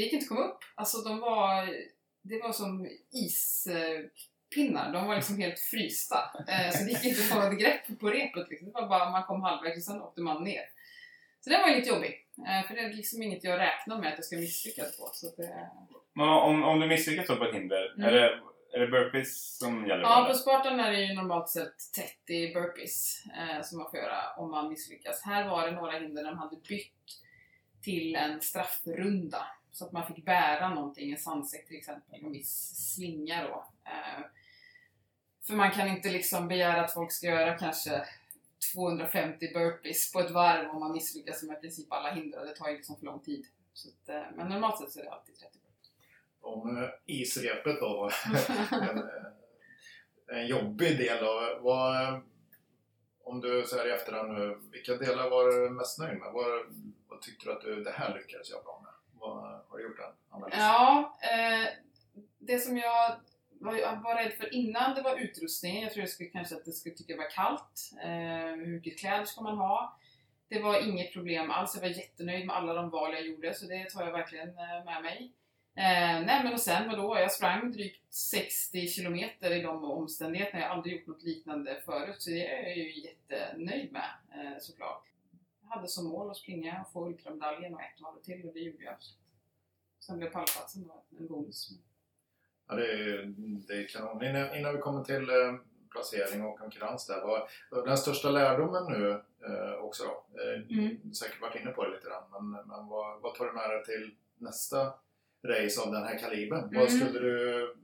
det 0.00 0.02
gick 0.04 0.12
inte 0.12 0.24
att 0.24 0.28
komma 0.28 0.44
upp. 0.44 0.58
Alltså 0.74 0.98
de 0.98 1.20
var, 1.20 1.74
det 2.22 2.38
var 2.38 2.52
som 2.52 2.88
ispinnar. 3.10 4.92
De 4.92 5.06
var 5.06 5.14
liksom 5.14 5.38
helt 5.38 5.58
frysta. 5.58 6.16
Eh, 6.48 6.70
så 6.72 6.84
det 6.84 6.90
gick 6.90 7.04
inte 7.04 7.20
att 7.20 7.28
få 7.28 7.52
ett 7.52 7.58
grepp 7.58 8.00
på 8.00 8.10
repet. 8.10 8.50
Liksom. 8.50 8.66
Det 8.66 8.72
var 8.72 8.88
bara 8.88 9.10
man 9.10 9.24
kom 9.24 9.42
halvvägs 9.42 9.76
och 9.76 9.82
sen 9.82 10.02
åkte 10.02 10.20
man 10.20 10.44
ner. 10.44 10.62
Så 11.40 11.50
det 11.50 11.58
var 11.58 11.68
ju 11.68 11.74
lite 11.74 11.88
jobbigt. 11.88 12.29
Eh, 12.46 12.66
för 12.66 12.74
det 12.74 12.80
är 12.80 12.92
liksom 12.92 13.22
inget 13.22 13.44
jag 13.44 13.58
räknar 13.58 13.98
med 13.98 14.08
att 14.08 14.18
jag 14.18 14.24
ska 14.24 14.36
misslyckas 14.36 14.98
på. 14.98 15.10
Så 15.12 15.26
det... 15.36 15.68
Men 16.12 16.28
om, 16.28 16.62
om 16.64 16.80
du 16.80 16.86
misslyckas 16.86 17.26
på 17.38 17.44
ett 17.44 17.54
hinder, 17.54 17.94
Mm. 17.96 18.08
är, 18.08 18.12
det, 18.12 18.40
är 18.72 18.80
det 18.80 18.86
burpees 18.86 19.58
som 19.58 19.86
gäller? 19.86 20.02
Ja, 20.02 20.24
på 20.28 20.34
Spartan 20.34 20.80
är 20.80 20.90
det 20.92 21.00
ju 21.00 21.14
normalt 21.14 21.48
sett 21.48 21.74
30 22.26 22.54
burpees 22.54 23.24
eh, 23.26 23.62
som 23.62 23.78
man 23.78 23.90
får 23.90 23.98
göra 23.98 24.32
om 24.36 24.50
man 24.50 24.68
misslyckas. 24.68 25.22
Här 25.22 25.48
var 25.48 25.66
det 25.66 25.72
några 25.72 25.98
hinder 25.98 26.22
där 26.22 26.30
de 26.30 26.38
hade 26.38 26.56
bytt 26.68 26.92
till 27.82 28.16
en 28.16 28.40
straffrunda. 28.40 29.46
Så 29.72 29.86
att 29.86 29.92
man 29.92 30.06
fick 30.06 30.24
bära 30.24 30.68
någonting, 30.74 31.10
en 31.12 31.18
sandsäck 31.18 31.66
till 31.68 31.76
exempel, 31.76 32.24
en 32.24 32.32
viss 32.32 32.72
slinga 32.94 33.42
då. 33.42 33.64
Eh, 33.84 34.24
för 35.46 35.52
man 35.52 35.70
kan 35.70 35.88
inte 35.88 36.08
liksom 36.10 36.48
begära 36.48 36.84
att 36.84 36.94
folk 36.94 37.12
ska 37.12 37.26
göra 37.26 37.58
kanske 37.58 38.02
250 38.72 39.52
burpees 39.54 40.12
på 40.12 40.20
ett 40.20 40.30
varv 40.30 40.70
om 40.70 40.80
man 40.80 40.92
misslyckas 40.92 41.42
med 41.42 41.56
i 41.56 41.60
princip 41.60 41.92
alla 41.92 42.10
hinder. 42.10 42.44
Det 42.44 42.56
tar 42.56 42.68
ju 42.68 42.76
liksom 42.76 42.96
för 42.96 43.06
lång 43.06 43.20
tid. 43.20 43.46
Så 43.72 43.88
att, 43.88 44.08
eh, 44.08 44.22
men 44.36 44.48
normalt 44.48 44.78
sett 44.78 44.92
så 44.92 45.00
är 45.00 45.04
det 45.04 45.10
alltid 45.10 45.34
30 45.36 45.58
burpees. 45.58 45.90
Om 46.40 46.82
eh, 46.82 46.90
isrepet 47.06 47.80
då 47.80 47.96
var 47.96 48.14
en, 48.90 48.98
eh, 48.98 50.38
en 50.38 50.46
jobbig 50.46 50.98
del 50.98 51.24
av 51.24 51.62
vad, 51.62 52.20
Om 53.24 53.40
du 53.40 53.64
säger 53.66 53.88
i 53.88 53.92
efterhand 53.92 54.32
nu, 54.32 54.60
vilka 54.72 54.94
delar 54.96 55.30
var 55.30 55.44
du 55.44 55.70
mest 55.70 55.98
nöjd 55.98 56.18
med? 56.18 56.32
Vad, 56.32 56.46
vad 57.08 57.20
tyckte 57.20 57.44
du 57.44 57.52
att 57.52 57.60
du, 57.60 57.84
det 57.84 57.90
här 57.90 58.14
lyckades 58.14 58.50
jag 58.50 58.64
bra 58.64 58.82
med? 58.84 58.92
Vad, 59.20 59.60
har 59.68 59.78
du 59.78 59.84
gjort 59.84 59.98
en 59.98 60.36
analys? 60.36 60.54
Ja, 60.58 61.18
eh, 61.22 61.68
det 62.38 62.58
som 62.58 62.76
jag 62.76 63.20
var, 63.60 63.76
jag 63.76 64.02
var 64.02 64.14
rädd 64.14 64.32
för 64.32 64.54
innan 64.54 64.94
det 64.94 65.02
var 65.02 65.18
utrustningen. 65.18 65.82
Jag 65.82 65.92
tror 65.92 66.00
jag 66.02 66.10
skulle 66.10 66.30
kanske 66.30 66.56
att 66.56 66.64
det 66.64 66.72
skulle 66.72 66.94
tycka 66.94 67.12
det 67.12 67.18
var 67.18 67.30
kallt. 67.30 67.92
Eh, 68.02 68.64
hur 68.64 68.66
mycket 68.66 68.98
kläder 68.98 69.24
ska 69.24 69.40
man 69.40 69.58
ha? 69.58 69.98
Det 70.48 70.60
var 70.60 70.88
inget 70.88 71.12
problem 71.12 71.50
alls. 71.50 71.74
Jag 71.74 71.82
var 71.82 71.88
jättenöjd 71.88 72.46
med 72.46 72.56
alla 72.56 72.74
de 72.74 72.90
val 72.90 73.12
jag 73.12 73.26
gjorde 73.26 73.54
så 73.54 73.66
det 73.66 73.90
tar 73.90 74.04
jag 74.04 74.12
verkligen 74.12 74.48
eh, 74.48 74.84
med 74.84 75.02
mig. 75.02 75.32
Eh, 75.74 76.26
nej 76.26 76.44
men 76.44 76.52
och 76.52 76.60
sen 76.60 76.88
vadå? 76.88 77.18
Jag 77.18 77.32
sprang 77.32 77.72
drygt 77.72 78.14
60 78.14 78.88
kilometer 78.88 79.50
i 79.50 79.62
de 79.62 79.84
omständigheterna. 79.84 80.60
Jag 80.60 80.68
har 80.68 80.76
aldrig 80.76 80.96
gjort 80.96 81.06
något 81.06 81.22
liknande 81.22 81.80
förut 81.84 82.22
så 82.22 82.30
det 82.30 82.46
är 82.46 82.68
jag 82.68 82.76
ju 82.76 83.00
jättenöjd 83.00 83.92
med 83.92 84.10
eh, 84.34 84.58
såklart. 84.60 85.04
Jag 85.62 85.68
hade 85.68 85.88
som 85.88 86.04
mål 86.04 86.30
att 86.30 86.36
springa 86.36 86.80
och 86.80 86.92
få 86.92 87.06
ultramedaljen 87.06 87.74
och 87.74 87.80
ett 87.80 88.00
varv 88.00 88.20
till 88.22 88.48
och 88.48 88.54
det 88.54 88.60
gjorde 88.60 88.84
jag. 88.84 88.96
Sen 90.00 90.18
blev 90.18 90.30
pallplatsen 90.30 90.86
då 90.86 91.04
en 91.18 91.26
bonus. 91.26 91.70
Ja, 92.70 92.76
det, 92.76 92.92
är, 92.92 93.34
det 93.68 93.74
är 93.74 93.86
kanon. 93.88 94.24
Innan, 94.24 94.54
innan 94.56 94.74
vi 94.76 94.80
kommer 94.80 95.04
till 95.04 95.30
eh, 95.30 95.54
placering 95.90 96.44
och 96.44 96.58
konkurrens 96.58 97.06
där. 97.06 97.20
Vad, 97.70 97.84
den 97.84 97.98
största 97.98 98.30
lärdomen 98.30 98.92
nu 98.92 99.10
eh, 99.46 99.72
också 99.84 100.04
då? 100.04 100.40
Eh, 100.42 100.78
Mm. 100.78 101.14
Säkert 101.14 101.40
varit 101.40 101.60
inne 101.60 101.70
på 101.70 101.84
det 101.84 101.90
lite 101.90 102.08
grann. 102.08 102.22
Men, 102.32 102.66
men 102.66 102.86
vad, 102.86 103.20
vad 103.20 103.34
tar 103.34 103.44
du 103.46 103.52
med 103.52 103.70
dig 103.70 103.84
till 103.84 104.14
nästa 104.38 104.94
race 105.44 105.80
av 105.80 105.92
den 105.92 106.02
här 106.02 106.18
kalibern? 106.18 106.64
Mm. 106.64 106.80
Vad 106.80 106.90
skulle 106.92 107.20
du 107.20 107.74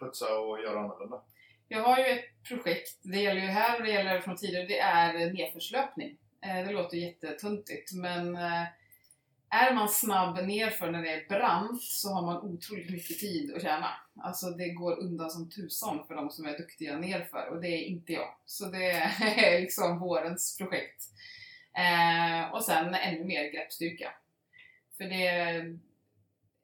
putsa 0.00 0.38
och 0.38 0.60
göra 0.60 0.80
annorlunda? 0.80 1.22
Jag 1.68 1.82
har 1.82 1.98
ju 1.98 2.04
ett 2.04 2.24
projekt, 2.48 2.98
det 3.02 3.18
gäller 3.18 3.40
ju 3.40 3.46
här 3.46 3.78
och 3.78 3.86
det 3.86 3.92
gäller 3.92 4.20
från 4.20 4.36
tidigare, 4.36 4.66
det 4.66 4.78
är 4.78 5.32
nedförslöpning. 5.32 6.18
Det 6.40 6.72
låter 6.72 6.96
jättetuntigt 6.96 7.92
men 7.92 8.38
är 9.52 9.74
man 9.74 9.88
snabb 9.88 10.46
nerför 10.46 10.90
när 10.90 11.02
det 11.02 11.12
är 11.12 11.28
brant 11.28 11.82
så 11.82 12.08
har 12.08 12.22
man 12.22 12.36
otroligt 12.36 12.90
mycket 12.90 13.18
tid 13.18 13.54
att 13.54 13.62
tjäna. 13.62 13.90
Alltså 14.22 14.50
det 14.50 14.68
går 14.68 15.00
undan 15.00 15.30
som 15.30 15.50
tusan 15.50 16.06
för 16.06 16.14
de 16.14 16.30
som 16.30 16.46
är 16.46 16.58
duktiga 16.58 16.96
nerför 16.96 17.48
och 17.50 17.60
det 17.60 17.68
är 17.68 17.82
inte 17.82 18.12
jag. 18.12 18.34
Så 18.44 18.66
det 18.66 18.90
är 18.90 19.60
liksom 19.60 19.98
vårens 19.98 20.58
projekt. 20.58 21.04
Eh, 21.76 22.54
och 22.54 22.64
sen 22.64 22.94
ännu 22.94 23.24
mer 23.24 23.52
greppstyrka. 23.52 24.12
För 24.96 25.04
det 25.04 25.78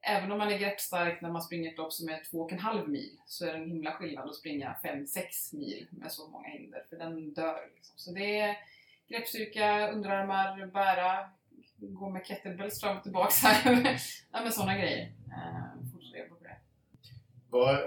även 0.01 0.33
om 0.33 0.39
man 0.39 0.53
är 0.53 0.59
greppstark 0.59 1.21
när 1.21 1.31
man 1.31 1.43
springer 1.43 1.71
ett 1.71 1.79
lopp 1.79 1.93
som 1.93 2.09
är 2.09 2.21
2,5 2.21 2.89
mil 2.89 3.21
så 3.27 3.47
är 3.47 3.53
det 3.53 3.59
en 3.59 3.71
himla 3.71 3.93
skillnad 3.93 4.29
att 4.29 4.35
springa 4.35 4.77
5-6 4.83 5.57
mil 5.57 5.87
med 5.91 6.13
så 6.13 6.29
många 6.29 6.49
hinder, 6.49 6.85
för 6.89 6.97
den 6.97 7.35
dör. 7.35 7.71
Liksom. 7.75 7.99
Så 7.99 8.13
det 8.13 8.39
är 8.39 8.57
greppstyrka, 9.09 9.91
underarmar, 9.91 10.67
bära, 10.67 11.31
gå 11.81 12.11
med 12.11 12.27
kettlebells 12.27 12.81
fram 12.81 12.97
och 12.97 13.03
tillbaka. 13.03 13.35
ja, 14.33 14.43
men 14.43 14.53
sådana 14.53 14.79
grejer. 14.79 15.13
Eh, 15.27 15.91
fortsätta 15.93 16.19
jobba 16.19 16.35
på 16.35 16.45
det. 16.45 16.57
Vad, 17.51 17.79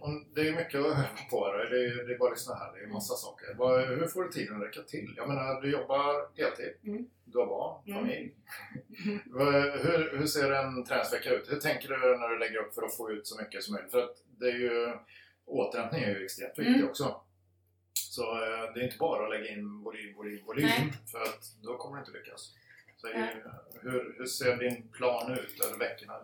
om, 0.00 0.26
det 0.34 0.40
är 0.48 0.52
mycket 0.56 0.80
att 0.80 0.86
öva 0.86 1.04
på. 1.30 1.52
Det 1.52 1.68
det 1.70 1.84
är, 1.86 2.06
det 2.08 2.14
är 2.14 2.18
bara 2.18 2.30
att 2.32 2.36
lyssna 2.38 2.54
här. 2.54 2.72
Det 2.72 2.82
är 2.82 2.86
massa 2.86 3.14
saker. 3.14 3.54
Vad, 3.54 3.88
hur 3.88 4.06
får 4.06 4.22
du 4.24 4.30
tiden 4.30 4.56
att 4.56 4.62
räcka 4.68 4.80
till? 4.82 5.14
Jag 5.16 5.28
menar, 5.28 5.60
du 5.60 5.70
jobbar 5.72 6.36
heltid. 6.42 6.72
Mm. 6.84 7.06
Du 7.24 7.38
har 7.38 7.46
barn, 7.46 7.82
Mm. 7.86 7.98
familj. 8.00 8.34
Vad- 9.26 9.54
hur, 9.80 10.18
hur 10.18 10.26
ser 10.26 10.52
en 10.52 10.84
träningsvecka 10.84 11.30
ut? 11.30 11.52
Hur 11.52 11.60
tänker 11.60 11.88
du 11.88 11.96
när 12.18 12.28
du 12.28 12.38
lägger 12.38 12.56
upp 12.58 12.74
för 12.74 12.82
att 12.82 12.96
få 12.96 13.10
ut 13.10 13.26
så 13.26 13.42
mycket 13.42 13.62
som 13.62 13.74
möjligt? 13.74 13.90
För 13.92 14.02
att 14.02 14.16
det 14.38 14.46
är 14.46 14.54
ju, 14.58 14.92
återhämtning 15.46 16.02
är 16.02 16.08
ju 16.18 16.24
extremt 16.24 16.58
viktigt 16.58 16.76
Mm. 16.76 16.88
också. 16.88 17.20
Så 17.92 18.22
eh, 18.22 18.72
det 18.74 18.80
är 18.80 18.84
inte 18.84 18.96
bara 18.98 19.24
att 19.24 19.30
lägga 19.30 19.52
in 19.52 19.82
volym, 19.82 20.14
volym, 20.16 20.44
volym. 20.46 20.66
Nej. 20.66 20.92
För 21.12 21.22
att 21.22 21.42
då 21.62 21.76
kommer 21.76 21.96
du 21.96 22.00
inte 22.00 22.18
lyckas. 22.18 22.54
Är, 23.14 23.42
hur, 23.82 24.14
hur 24.18 24.26
ser 24.26 24.56
din 24.56 24.88
plan 24.88 25.32
ut 25.32 25.64
över 25.64 25.78
veckorna? 25.78 26.14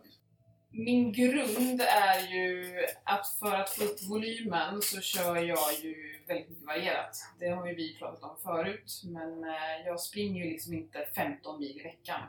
Min 0.75 1.13
grund 1.13 1.81
är 1.81 2.21
ju 2.33 2.75
att 3.05 3.27
för 3.41 3.55
att 3.55 3.71
få 3.71 3.85
upp 3.85 4.03
volymen 4.09 4.83
så 4.83 5.01
kör 5.01 5.37
jag 5.37 5.75
ju 5.83 6.19
väldigt 6.27 6.51
mycket 6.51 6.67
varierat. 6.67 7.17
Det 7.39 7.49
har 7.49 7.67
ju 7.67 7.75
vi 7.75 7.99
pratat 7.99 8.23
om 8.23 8.37
förut, 8.43 9.03
men 9.05 9.45
eh, 9.45 9.87
jag 9.87 10.01
springer 10.01 10.45
ju 10.45 10.51
liksom 10.51 10.75
inte 10.75 11.07
15 11.15 11.61
mil 11.61 11.81
i 11.81 11.83
veckan. 11.83 12.21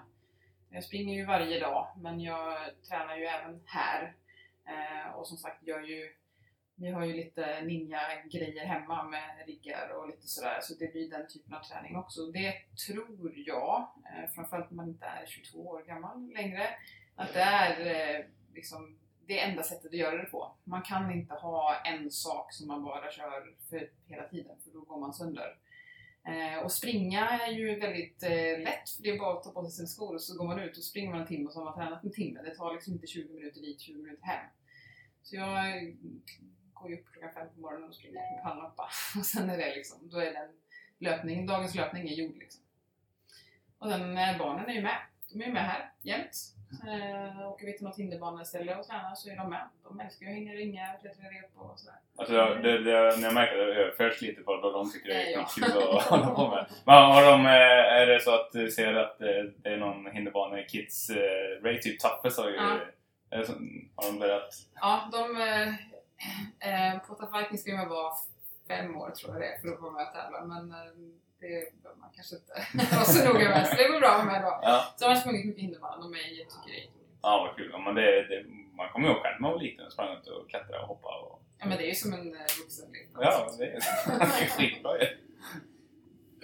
Jag 0.69 0.83
springer 0.83 1.15
ju 1.15 1.25
varje 1.25 1.59
dag, 1.59 1.87
men 1.97 2.19
jag 2.19 2.57
tränar 2.89 3.17
ju 3.17 3.25
även 3.25 3.61
här. 3.65 4.15
Eh, 4.67 5.15
och 5.15 5.27
som 5.27 5.37
sagt, 5.37 5.57
jag 5.65 5.89
ju, 5.89 6.09
vi 6.75 6.89
har 6.91 7.05
ju 7.05 7.13
lite 7.13 7.61
ninja-grejer 7.61 8.65
hemma 8.65 9.03
med 9.03 9.47
riggar 9.47 9.89
och 9.89 10.07
lite 10.07 10.27
sådär, 10.27 10.59
så 10.61 10.73
det 10.73 10.91
blir 10.91 11.09
den 11.09 11.27
typen 11.27 11.53
av 11.53 11.63
träning 11.63 11.95
också. 11.95 12.25
Det 12.25 12.53
tror 12.87 13.33
jag, 13.35 13.79
eh, 13.81 14.29
framförallt 14.35 14.71
när 14.71 14.75
man 14.75 14.89
inte 14.89 15.05
är 15.05 15.25
22 15.27 15.67
år 15.67 15.83
gammal 15.87 16.31
längre, 16.33 16.69
att 17.15 17.33
det 17.33 17.41
är 17.41 17.79
eh, 18.19 18.25
liksom 18.53 18.97
det 19.27 19.39
enda 19.39 19.63
sättet 19.63 19.85
att 19.85 19.93
göra 19.93 20.17
det 20.17 20.29
på. 20.29 20.55
Man 20.63 20.81
kan 20.81 21.11
inte 21.11 21.33
ha 21.33 21.81
en 21.85 22.11
sak 22.11 22.53
som 22.53 22.67
man 22.67 22.83
bara 22.83 23.11
kör 23.11 23.55
för 23.69 23.89
hela 24.07 24.27
tiden, 24.27 24.55
för 24.63 24.71
då 24.71 24.81
går 24.81 24.99
man 24.99 25.13
sönder. 25.13 25.57
Eh, 26.27 26.63
och 26.63 26.71
springa 26.71 27.29
är 27.29 27.51
ju 27.51 27.79
väldigt 27.79 28.23
eh, 28.23 28.63
lätt, 28.63 28.89
för 28.89 29.03
det 29.03 29.09
är 29.09 29.19
bara 29.19 29.37
att 29.37 29.43
ta 29.43 29.51
på 29.51 29.63
sig 29.63 29.71
sina 29.71 29.87
skor 29.87 30.15
och 30.15 30.21
så 30.21 30.37
går 30.37 30.47
man 30.47 30.59
ut 30.59 30.77
och 30.77 30.83
springer 30.83 31.11
man 31.11 31.21
en 31.21 31.27
timme 31.27 31.45
och 31.45 31.53
så 31.53 31.59
har 31.59 31.65
man 31.65 31.73
tränat 31.73 32.03
en 32.03 32.11
timme. 32.11 32.41
Det 32.41 32.55
tar 32.55 32.73
liksom 32.73 32.93
inte 32.93 33.07
20 33.07 33.33
minuter 33.33 33.61
dit, 33.61 33.81
20 33.81 33.97
minuter 33.97 34.23
hem. 34.23 34.45
Så 35.23 35.35
jag 35.35 35.95
går 36.73 36.89
ju 36.89 36.99
upp 36.99 37.05
klockan 37.11 37.33
fem 37.33 37.47
på 37.55 37.61
morgonen 37.61 37.89
och 37.89 37.95
springer 37.95 38.13
med 38.35 38.43
pannlampa. 38.43 38.83
Och 39.19 39.25
sen 39.25 39.49
är 39.49 39.57
det 39.57 39.75
liksom, 39.75 40.09
då 40.09 40.17
är 40.17 40.33
den 40.33 40.49
löpningen, 40.99 41.45
dagens 41.47 41.75
löpning 41.75 42.09
är 42.09 42.13
gjord 42.13 42.35
liksom. 42.37 42.63
Och 43.77 43.89
sen 43.89 44.17
eh, 44.17 44.37
barnen 44.37 44.69
är 44.69 44.73
ju 44.73 44.81
med. 44.81 44.97
De 45.33 45.41
är 45.41 45.45
ju 45.45 45.53
med 45.53 45.63
här 45.63 45.91
jämt. 46.01 46.31
Eh, 46.87 47.47
åker 47.47 47.65
vi 47.65 47.73
till 47.77 47.85
något 47.85 47.99
hinderbaneställe 47.99 48.75
och 48.75 48.85
tränar 48.87 49.15
så 49.15 49.29
är 49.29 49.35
de 49.35 49.49
med. 49.49 49.67
De 49.83 49.99
älskar 49.99 50.25
ju 50.25 50.31
att 50.31 50.37
hänga 50.37 50.53
ringar, 50.53 50.97
klättra 51.01 51.23
rep 51.23 51.51
och 51.55 51.79
sådär. 51.79 51.95
Alltså, 52.15 52.33
det, 52.33 52.83
det, 52.83 53.17
när 53.17 53.23
jag 53.23 53.33
märker 53.33 53.57
det 53.57 53.63
överförs 53.75 54.21
lite 54.21 54.41
på 54.41 54.57
vad 54.57 54.73
de 54.73 54.91
tycker 54.91 55.09
det 55.09 55.15
är 55.15 55.31
Ja. 55.31 55.45
skitkul 55.45 55.83
att 55.97 56.03
hålla 56.09 56.27
på 56.35 56.49
med. 56.49 56.65
Men 56.85 56.95
har 56.95 57.23
de, 57.31 57.45
eh, 57.45 57.51
är 58.01 58.07
det 58.07 58.19
så 58.19 58.35
att 58.35 58.51
du 58.51 58.71
ser 58.71 58.93
att 58.93 59.21
eh, 59.21 59.27
det 59.57 59.69
är 59.69 59.77
någon 59.77 60.11
hinderbane 60.11 60.63
kids 60.63 61.09
Ray 61.63 61.79
typ 61.81 61.99
Tappes 61.99 62.37
har 62.37 62.49
ju... 62.49 62.55
Ja. 62.55 62.79
Har 63.95 64.11
de 64.11 64.19
börjat... 64.19 64.55
Ja, 64.75 65.09
de... 65.11 65.37
Eh, 66.59 66.99
på 67.07 67.15
Tough 67.15 67.37
Viking 67.37 67.57
ska 67.57 67.75
man 67.75 67.89
vara 67.89 68.13
fem 68.67 68.95
år 68.97 69.09
tror 69.11 69.31
jag 69.33 69.41
det 69.41 69.47
är 69.53 69.57
för 69.61 69.67
att 69.67 69.75
få 69.79 69.81
vara 69.81 69.93
med 69.93 70.07
och 70.07 70.13
tävla. 70.13 70.45
Men 70.45 70.71
eh, 70.71 70.77
det 71.39 71.47
behöver 71.81 71.99
man 72.01 72.09
kanske 72.15 72.35
inte 72.35 72.53
vara 72.95 73.05
så 73.05 73.19
noga 73.27 73.49
med. 73.49 73.67
Så 73.67 73.75
det 73.75 73.87
går 73.91 73.99
bra 73.99 74.17
med 74.17 74.25
mig 74.25 74.41
då. 74.41 74.59
Ja, 74.61 74.93
Så 74.97 75.05
har 75.05 75.11
jag 75.11 75.19
sprungit 75.21 75.45
mycket 75.45 75.61
hinderbana. 75.61 75.97
De 76.01 76.13
är 76.13 76.17
jättetycker 76.17 76.71
det 76.71 76.79
är 76.79 76.89
ja 77.21 77.33
vad 77.47 77.55
kul. 77.57 77.69
Ja, 77.73 77.79
men 77.85 77.95
det, 77.95 78.27
det, 78.29 78.45
man 78.79 78.89
kommer 78.89 79.07
ihåg 79.07 79.17
själv 79.21 79.33
när 79.35 79.41
man 79.41 79.51
var 79.51 79.59
liten 79.59 79.85
och 79.85 79.91
sprang 79.93 80.17
ut 80.17 80.27
och 80.27 80.49
klättrade 80.49 80.81
och 80.81 80.87
hoppade. 80.87 81.17
Och, 81.21 81.39
Ja, 81.59 81.65
men 81.69 81.77
det 81.77 81.83
är 81.85 81.87
ju 81.87 81.95
som 81.95 82.13
en 82.13 82.33
eh, 82.35 82.41
vuxenlek. 82.61 83.07
ja, 83.19 83.49
det 83.57 83.65
är, 83.65 83.79
skitbra 84.57 84.97
ju. 84.99 85.05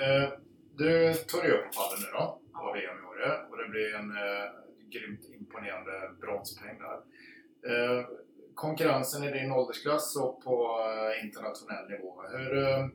Eh, 0.03 0.29
Du 0.77 1.13
tog 1.13 1.41
dig 1.43 1.51
upp 1.51 1.65
på 1.65 1.71
pallen 1.79 1.99
nu 2.03 2.09
då, 2.19 2.39
på 2.59 2.71
VM 2.73 2.97
i 3.03 3.05
Åre. 3.11 3.29
Och 3.49 3.57
det 3.57 3.67
blir 3.69 3.95
en 3.95 4.09
eh, 4.11 4.49
grymt 4.93 5.23
imponerande 5.39 5.91
bronspeng 6.21 6.77
där. 6.79 6.97
Eh, 7.71 8.05
konkurrensen 8.59 9.23
i 9.23 9.31
din 9.31 9.51
åldersklass 9.51 10.15
och 10.15 10.43
på 10.43 10.55
eh, 10.87 11.25
internationell 11.25 11.89
nivå. 11.89 12.23
Hur, 12.31 12.57
eh, 12.57 12.87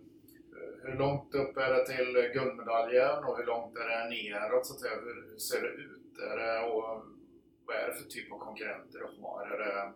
hur 0.83 0.94
långt 0.98 1.35
upp 1.35 1.57
är 1.57 1.70
det 1.74 1.87
till 1.87 2.31
guldmedaljen 2.35 3.24
och 3.24 3.37
hur 3.38 3.46
långt 3.46 3.77
är 3.77 3.88
det 3.88 4.09
neråt? 4.11 4.66
Så 4.66 4.74
att 4.74 4.81
säga? 4.81 4.94
Hur, 5.05 5.31
hur 5.31 5.38
ser 5.38 5.61
det 5.62 5.68
ut? 5.68 6.18
Är 6.33 6.37
det, 6.37 6.61
och 6.72 6.85
vad 7.66 7.77
är 7.77 7.87
det 7.88 7.94
för 7.94 8.09
typ 8.09 8.33
av 8.33 8.38
konkurrenter 8.38 8.98
du 8.98 9.22
har? 9.22 9.46
Är 9.55 9.59
det, 9.59 9.92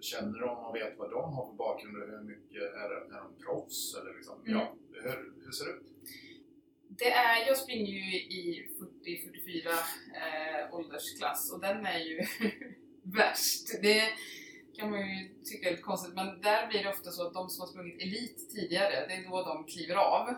känner 0.00 0.38
de 0.40 0.58
och 0.66 0.74
vet 0.76 0.98
vad 0.98 1.10
de 1.10 1.32
har 1.34 1.46
för 1.46 1.54
bakgrund 1.54 1.96
och 2.02 2.08
hur 2.08 2.24
mycket 2.32 2.62
är, 2.62 2.88
det, 2.88 3.14
är 3.14 3.20
de 3.24 3.44
proffs? 3.44 3.96
Eller 3.96 4.14
liksom, 4.14 4.36
Mm. 4.46 4.52
ja, 4.58 4.74
hur, 5.02 5.32
hur 5.44 5.52
ser 5.52 5.64
det 5.64 5.72
ut? 5.72 5.86
Det 6.88 7.10
är, 7.10 7.46
jag 7.46 7.56
springer 7.56 7.92
ju 7.92 8.16
i 8.16 8.68
40-44 9.04 9.68
eh, 10.22 10.74
åldersklass 10.74 11.52
och 11.52 11.60
den 11.60 11.86
är 11.86 11.98
ju 11.98 12.20
värst. 13.02 13.82
Det 13.82 14.02
kan 14.80 14.90
man 14.90 15.00
ju 15.00 15.28
tycka 15.44 15.66
är 15.66 15.70
lite 15.70 15.82
konstigt 15.82 16.14
men 16.14 16.40
där 16.40 16.66
blir 16.68 16.82
det 16.82 16.90
ofta 16.90 17.10
så 17.10 17.26
att 17.26 17.34
de 17.34 17.48
som 17.48 17.60
har 17.60 17.68
sprungit 17.68 18.02
elit 18.02 18.50
tidigare, 18.50 19.06
det 19.08 19.14
är 19.14 19.30
då 19.30 19.42
de 19.42 19.64
kliver 19.64 19.94
av 19.94 20.34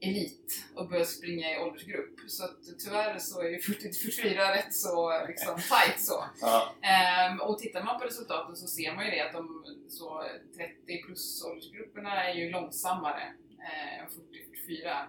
elit 0.00 0.64
och 0.74 0.88
börjar 0.88 1.04
springa 1.04 1.54
i 1.54 1.58
åldersgrupp. 1.58 2.20
Så 2.26 2.44
att, 2.44 2.58
tyvärr 2.78 3.18
så 3.18 3.40
är 3.40 3.48
ju 3.48 3.58
40-44 3.58 4.52
rätt 4.52 4.74
så 4.74 5.26
liksom 5.26 5.54
tight 5.54 6.00
så. 6.00 6.24
Ja, 6.40 6.74
Ehm, 6.82 7.40
och 7.40 7.58
tittar 7.58 7.84
man 7.84 8.00
på 8.00 8.06
resultaten 8.06 8.56
så 8.56 8.66
ser 8.66 8.94
man 8.94 9.04
ju 9.04 9.10
det 9.10 9.20
att 9.20 9.32
de 9.32 9.64
så 9.88 10.24
30 10.56 11.02
plus 11.06 11.44
åldersgrupperna 11.44 12.24
är 12.24 12.34
ju 12.34 12.50
långsammare 12.50 13.22
eh, 13.58 14.00
än 14.00 14.08
40-44. 14.08 15.06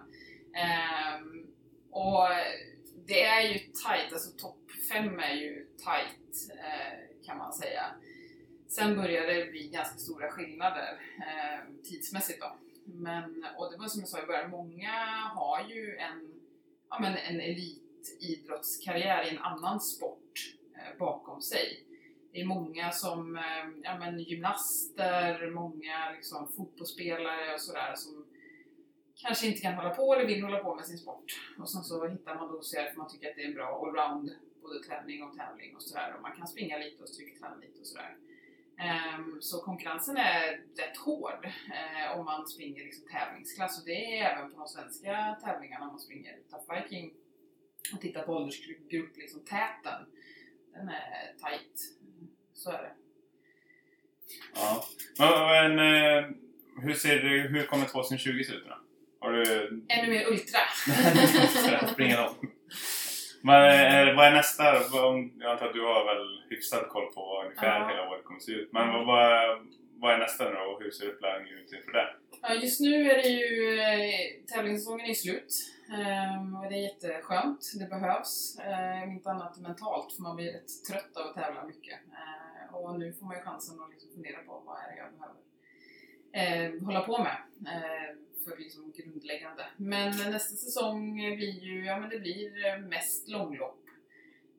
Ehm, 0.54 1.46
och 1.90 2.28
det 3.06 3.22
är 3.22 3.42
ju 3.42 3.58
tight, 3.58 4.12
alltså 4.12 4.30
topp 4.30 4.70
5 4.88 5.20
är 5.20 5.34
ju 5.34 5.66
tight 5.76 6.50
eh, 6.58 7.26
kan 7.26 7.38
man 7.38 7.52
säga. 7.52 7.84
Sen 8.70 8.96
började 8.96 9.34
det 9.34 9.50
bli 9.50 9.68
ganska 9.68 9.98
stora 9.98 10.30
skillnader 10.30 11.00
eh, 11.18 11.82
tidsmässigt 11.82 12.40
då. 12.40 12.56
Men, 12.84 13.46
och 13.58 13.72
det 13.72 13.78
var 13.78 13.86
som 13.86 14.00
jag 14.00 14.08
sa 14.08 14.22
i 14.22 14.26
början, 14.26 14.50
många 14.50 14.90
har 15.34 15.68
ju 15.68 15.96
en, 15.96 16.40
ja, 16.90 16.98
men 17.00 17.16
en 17.16 17.40
elitidrottskarriär 17.40 19.26
i 19.26 19.30
en 19.30 19.38
annan 19.38 19.80
sport 19.80 20.56
eh, 20.76 20.98
bakom 20.98 21.42
sig. 21.42 21.86
Det 22.32 22.40
är 22.40 22.46
många 22.46 22.90
som 22.90 23.36
eh, 23.36 23.42
ja, 23.82 23.98
men 23.98 24.18
gymnaster, 24.18 25.50
många 25.50 26.10
liksom, 26.16 26.52
fotbollsspelare 26.56 27.54
och 27.54 27.60
sådär 27.60 27.94
som 27.96 28.26
kanske 29.14 29.46
inte 29.46 29.60
kan 29.60 29.74
hålla 29.74 29.90
på 29.90 30.14
eller 30.14 30.26
vill 30.26 30.42
hålla 30.42 30.58
på 30.58 30.74
med 30.74 30.86
sin 30.86 30.98
sport. 30.98 31.54
Och 31.58 31.70
sen 31.70 31.82
så 31.82 32.08
hittar 32.08 32.34
man 32.34 32.48
då 32.48 32.60
CR 32.60 32.90
för 32.90 32.98
man 32.98 33.10
tycker 33.10 33.30
att 33.30 33.36
det 33.36 33.42
är 33.42 33.48
en 33.48 33.54
bra 33.54 33.86
allround, 33.86 34.30
både 34.62 34.82
träning 34.82 35.22
och 35.22 35.36
tävling 35.36 35.76
och 35.76 35.82
sådär. 35.82 36.14
Och 36.16 36.22
man 36.22 36.36
kan 36.36 36.46
springa 36.46 36.78
lite 36.78 37.02
och 37.02 37.08
styrketräna 37.08 37.56
lite 37.56 37.80
och 37.80 37.86
sådär. 37.86 38.16
Ehm, 38.80 39.36
så 39.40 39.60
konkurrensen 39.60 40.16
är 40.16 40.50
rätt 40.76 40.96
hård 40.96 41.44
eh, 41.44 42.18
om 42.18 42.24
man 42.24 42.46
springer 42.46 42.84
liksom 42.84 43.04
tävlingsklass 43.08 43.78
och 43.80 43.86
det 43.86 44.18
är 44.18 44.36
även 44.36 44.50
på 44.50 44.58
de 44.58 44.68
svenska 44.68 45.36
tävlingarna 45.44 45.86
man 45.86 46.00
springer 46.00 46.38
Tough 46.50 46.74
Viking 46.74 47.12
och 47.94 48.00
tittar 48.00 48.22
på 48.22 48.32
åldersgrupp, 48.32 49.16
liksom 49.16 49.44
täten. 49.44 50.06
Den 50.74 50.88
är 50.88 51.34
tight. 51.38 51.80
Så 52.54 52.70
är 52.70 52.82
det. 52.82 52.92
ja. 54.54 54.84
Men, 55.18 55.76
men 55.76 55.78
eh, 55.78 56.30
hur, 56.82 56.94
ser 56.94 57.22
det, 57.22 57.48
hur 57.48 57.66
kommer 57.66 57.86
2020 57.86 58.42
se 58.42 58.52
ut 58.52 58.64
då? 58.68 58.78
Har 59.20 59.32
du 59.32 59.66
Ännu 59.88 60.10
mer 60.10 60.26
ultra. 60.26 60.60
Springa 61.92 62.28
om. 62.28 62.34
Men 63.42 64.08
eh, 64.08 64.16
vad 64.16 64.26
är 64.26 64.30
nästa? 64.32 64.64
Vad- 64.92 65.28
Jag 65.38 65.50
antar 65.52 65.66
att 65.66 65.72
du 65.72 65.82
har 65.82 66.04
väl 66.14 66.42
hyfsad 66.50 66.88
koll 66.88 67.12
på 67.14 67.42
ungefär 67.44 67.80
Ja. 67.80 67.88
hela 67.88 68.08
året 68.10 68.24
kommer 68.24 68.38
att 68.38 68.42
se 68.42 68.52
ut. 68.52 68.72
Men 68.72 68.88
vad, 68.92 69.06
vad, 69.06 69.22
är- 69.32 69.62
vad 70.00 70.14
är 70.14 70.18
nästa 70.18 70.44
nu 70.50 70.56
och 70.56 70.82
hur 70.82 70.90
ser 70.90 71.06
uppladdningen 71.06 71.58
ut 71.58 71.72
inför 71.72 71.92
det? 71.92 72.08
Ja, 72.42 72.54
just 72.54 72.80
nu 72.80 73.10
är 73.10 73.16
det 73.22 73.28
ju 73.28 73.80
eh, 73.80 74.44
tävlingssäsongen 74.54 75.06
är 75.10 75.14
slut. 75.14 75.54
Ehm, 75.92 76.54
och 76.56 76.68
det 76.70 76.74
är 76.76 76.82
jätteskönt. 76.82 77.60
Det 77.78 77.86
behövs. 77.90 78.58
Eh, 78.58 79.02
om 79.02 79.10
inte 79.10 79.30
annat 79.30 79.58
mentalt 79.58 80.12
för 80.12 80.22
man 80.22 80.36
blir 80.36 80.52
rätt 80.52 80.84
trött 80.90 81.16
av 81.16 81.26
att 81.26 81.34
tävla 81.34 81.64
mycket. 81.64 81.98
Eh, 82.12 82.74
och 82.74 82.98
nu 82.98 83.12
får 83.12 83.26
man 83.26 83.36
ju 83.36 83.42
chansen 83.42 83.80
att 83.80 83.90
liksom 83.90 84.10
fundera 84.14 84.38
på 84.38 84.62
vad 84.66 84.76
är 84.78 84.90
det 84.92 84.96
jag 85.02 85.08
behöver 85.18 85.40
eh, 86.32 86.84
hålla 86.86 87.00
på 87.00 87.18
med. 87.18 87.36
Eh, 87.74 88.16
för 88.44 88.56
liksom 88.56 88.92
grundläggande. 88.92 89.66
Men 89.76 90.10
nästa 90.10 90.56
säsong 90.56 91.14
blir 91.14 91.64
ju, 91.64 91.84
ja 91.84 92.00
men 92.00 92.10
det 92.10 92.18
blir 92.18 92.66
eh, 92.66 92.78
mest 92.78 93.28
långlopp. 93.28 93.84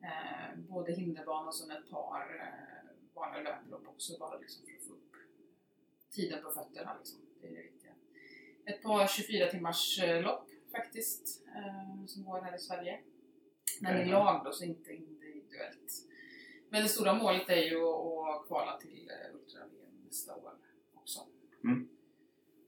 Eh, 0.02 0.58
både 0.58 0.92
hinderbana 0.92 1.48
och 1.48 1.54
sen 1.54 1.70
ett 1.70 1.90
par 1.90 2.20
eh, 2.20 2.90
vanliga 3.14 3.42
löplopp 3.42 3.88
också 3.88 4.18
bara 4.18 4.38
liksom 4.38 4.66
för 4.66 4.72
att 4.72 4.82
få 4.82 4.92
upp 4.92 5.16
tiden 6.10 6.42
på 6.42 6.50
fötterna. 6.50 6.96
Liksom. 6.98 7.20
Det 7.40 7.46
är 7.46 7.50
det 7.50 7.62
viktiga. 7.62 7.92
Ett 8.64 8.82
par 8.82 9.06
24 9.06 9.50
timmars 9.50 10.02
eh, 10.02 10.22
lopp 10.22 10.48
faktiskt, 10.72 11.44
eh, 11.46 12.06
som 12.06 12.24
går 12.24 12.40
här 12.40 12.56
i 12.56 12.58
Sverige. 12.58 13.00
Men 13.80 14.00
i 14.00 14.04
lag 14.10 14.44
då, 14.44 14.52
så 14.52 14.64
inte 14.64 14.92
individuellt. 14.92 15.92
Men 16.68 16.82
det 16.82 16.88
stora 16.88 17.14
målet 17.14 17.48
är 17.48 17.62
ju 17.62 17.84
att 17.84 18.46
kvala 18.46 18.78
till 18.78 19.10
eh, 19.10 19.34
Ultra-VM 19.34 20.04
nästa 20.06 20.36
år 20.36 20.52
också. 20.94 21.20
Mm. 21.64 21.88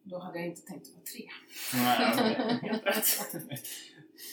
Då 0.07 0.19
hade 0.19 0.38
jag 0.38 0.47
inte 0.47 0.61
tänkt 0.67 0.87
att 0.87 0.95
vara 0.95 1.05
tre. 1.12 1.29
Nej. 1.75 2.61
Helt 2.71 2.87
rätt. 2.87 3.62